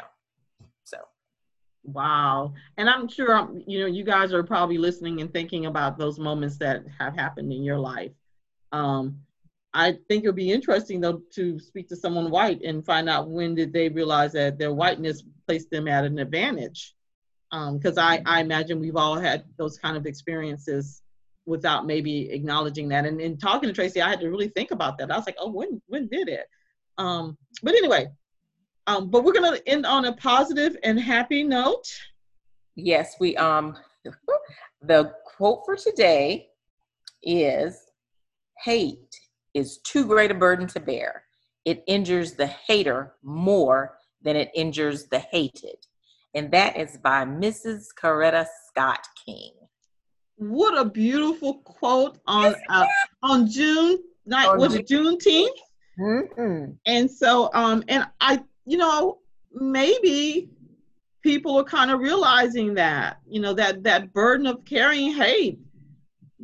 Wow. 1.84 2.54
And 2.78 2.88
I'm 2.88 3.08
sure, 3.08 3.36
um, 3.36 3.62
you 3.66 3.80
know, 3.80 3.86
you 3.86 4.04
guys 4.04 4.32
are 4.32 4.42
probably 4.42 4.78
listening 4.78 5.20
and 5.20 5.32
thinking 5.32 5.66
about 5.66 5.98
those 5.98 6.18
moments 6.18 6.56
that 6.58 6.82
have 6.98 7.14
happened 7.14 7.52
in 7.52 7.62
your 7.62 7.78
life. 7.78 8.12
Um, 8.72 9.20
I 9.74 9.98
think 10.08 10.24
it 10.24 10.28
would 10.28 10.36
be 10.36 10.52
interesting, 10.52 11.00
though, 11.00 11.20
to 11.34 11.58
speak 11.58 11.88
to 11.88 11.96
someone 11.96 12.30
white 12.30 12.62
and 12.62 12.84
find 12.84 13.08
out 13.08 13.28
when 13.28 13.54
did 13.54 13.72
they 13.72 13.88
realize 13.88 14.32
that 14.32 14.58
their 14.58 14.72
whiteness 14.72 15.22
placed 15.46 15.70
them 15.70 15.88
at 15.88 16.04
an 16.04 16.18
advantage. 16.18 16.94
Because 17.50 17.98
um, 17.98 18.04
I, 18.04 18.22
I 18.24 18.40
imagine 18.40 18.80
we've 18.80 18.96
all 18.96 19.16
had 19.18 19.44
those 19.58 19.78
kind 19.78 19.96
of 19.96 20.06
experiences 20.06 21.02
without 21.46 21.86
maybe 21.86 22.30
acknowledging 22.30 22.88
that. 22.88 23.04
And 23.04 23.20
in 23.20 23.36
talking 23.36 23.68
to 23.68 23.74
Tracy, 23.74 24.00
I 24.00 24.08
had 24.08 24.20
to 24.20 24.30
really 24.30 24.48
think 24.48 24.70
about 24.70 24.96
that. 24.98 25.10
I 25.10 25.16
was 25.16 25.26
like, 25.26 25.36
oh, 25.38 25.50
when, 25.50 25.82
when 25.86 26.08
did 26.08 26.28
it? 26.28 26.46
Um, 26.96 27.36
but 27.62 27.74
anyway, 27.74 28.06
um, 28.86 29.10
but 29.10 29.24
we're 29.24 29.32
gonna 29.32 29.58
end 29.66 29.86
on 29.86 30.06
a 30.06 30.12
positive 30.12 30.76
and 30.82 30.98
happy 31.00 31.42
note. 31.42 31.86
Yes, 32.76 33.16
we 33.20 33.36
um 33.36 33.76
the 34.82 35.12
quote 35.24 35.62
for 35.64 35.76
today 35.76 36.48
is 37.22 37.78
hate 38.62 39.16
is 39.54 39.78
too 39.78 40.04
great 40.04 40.30
a 40.30 40.34
burden 40.34 40.66
to 40.68 40.80
bear. 40.80 41.24
It 41.64 41.82
injures 41.86 42.34
the 42.34 42.46
hater 42.46 43.14
more 43.22 43.96
than 44.22 44.36
it 44.36 44.50
injures 44.54 45.06
the 45.06 45.20
hated. 45.20 45.76
And 46.34 46.50
that 46.50 46.76
is 46.76 46.98
by 46.98 47.24
Mrs. 47.24 47.86
Coretta 47.98 48.46
Scott 48.68 49.06
King. 49.24 49.52
What 50.36 50.76
a 50.76 50.84
beautiful 50.84 51.58
quote 51.58 52.18
on 52.26 52.54
uh, 52.68 52.86
on 53.22 53.48
June 53.48 53.98
night 54.26 54.56
was 54.56 54.74
it 54.74 54.88
Juneteenth? 54.88 55.48
Mm-hmm. 55.98 56.72
And 56.86 57.10
so 57.10 57.50
um 57.54 57.84
and 57.88 58.06
I 58.20 58.42
you 58.66 58.76
know, 58.76 59.18
maybe 59.52 60.50
people 61.22 61.56
are 61.58 61.64
kind 61.64 61.90
of 61.90 62.00
realizing 62.00 62.74
that, 62.74 63.18
you 63.26 63.40
know, 63.40 63.54
that 63.54 63.82
that 63.82 64.12
burden 64.12 64.46
of 64.46 64.64
carrying 64.64 65.12
hate. 65.12 65.58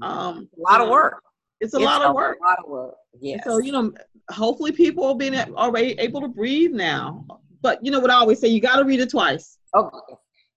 Um, 0.02 0.48
a 0.56 0.61
lot 0.70 0.80
of 0.80 0.88
work. 0.88 1.22
It's 1.61 1.74
a 1.74 1.76
it's 1.76 1.85
lot 1.85 2.02
of 2.02 2.14
work. 2.14 2.38
A 2.42 2.46
lot 2.46 2.59
of 2.64 2.70
work. 2.70 2.94
Yeah. 3.20 3.42
So 3.44 3.59
you 3.59 3.72
know, 3.72 3.92
hopefully 4.30 4.72
people 4.72 5.04
are 5.04 5.14
being 5.14 5.35
already 5.35 5.92
able 5.98 6.20
to 6.22 6.28
breathe 6.28 6.72
now. 6.72 7.26
But 7.62 7.85
you 7.85 7.90
know 7.90 8.00
what 8.00 8.11
I 8.11 8.14
always 8.14 8.40
say: 8.40 8.48
you 8.48 8.61
got 8.61 8.76
to 8.76 8.85
read 8.85 9.00
it 9.00 9.11
twice. 9.11 9.59
Okay. 9.74 10.14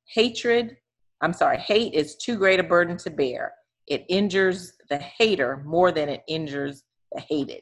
Hatred. 0.07 0.77
I'm 1.21 1.33
sorry. 1.33 1.57
Hate 1.57 1.93
is 1.93 2.15
too 2.15 2.37
great 2.37 2.59
a 2.59 2.63
burden 2.63 2.97
to 2.97 3.09
bear. 3.09 3.53
It 3.87 4.05
injures 4.09 4.73
the 4.89 4.97
hater 4.97 5.63
more 5.65 5.91
than 5.91 6.09
it 6.09 6.21
injures 6.27 6.83
the 7.11 7.21
hated. 7.21 7.61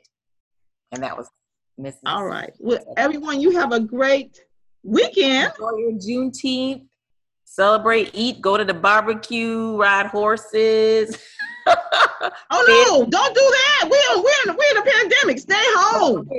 And 0.91 1.01
that 1.03 1.15
was 1.15 1.29
Mrs. 1.81 1.99
All 2.05 2.25
right. 2.25 2.53
Well, 2.59 2.79
everyone, 2.97 3.41
you 3.41 3.51
have 3.51 3.71
a 3.71 3.79
great 3.79 4.39
weekend. 4.83 5.51
Enjoy 5.53 5.77
your 5.77 5.91
Juneteenth. 5.93 6.85
Celebrate, 7.43 8.11
eat, 8.13 8.39
go 8.39 8.55
to 8.55 8.63
the 8.63 8.73
barbecue, 8.73 9.75
ride 9.75 10.07
horses. 10.07 11.17
oh 11.67 12.29
no! 12.49 13.05
Don't 13.09 13.35
do 13.35 13.41
that. 13.41 13.89
We're 13.89 14.23
we're 14.23 14.51
in, 14.51 14.57
we're 14.57 14.71
in 14.71 14.77
a 14.77 14.89
pandemic. 14.89 15.39
Stay 15.39 15.55
home. 15.57 16.29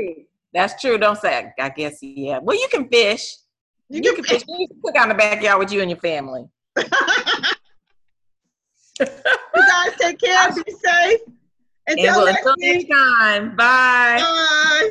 That's 0.55 0.81
true. 0.81 0.97
Don't 0.97 1.19
say. 1.19 1.53
I 1.59 1.69
guess 1.69 1.99
yeah. 2.03 2.39
Well, 2.43 2.57
you 2.57 2.67
can 2.71 2.89
fish. 2.89 3.37
You, 3.91 4.01
you 4.03 4.15
can, 4.15 4.25
fish. 4.25 4.43
You 4.49 4.69
can 4.69 4.81
cook 4.83 4.97
out 4.97 5.03
in 5.05 5.09
the 5.11 5.15
backyard 5.15 5.59
with 5.59 5.71
you 5.71 5.83
and 5.83 5.91
your 5.91 6.01
family. 6.01 6.45
you 6.79 6.85
guys 9.05 9.93
take 10.01 10.19
care. 10.19 10.51
Be 10.55 10.73
safe. 10.73 11.21
Until, 11.87 12.27
and 12.27 12.27
next, 12.27 12.47
until 12.47 12.55
next 12.59 12.87
time. 12.89 13.57
Bye. 13.57 14.19
Bye. 14.19 14.91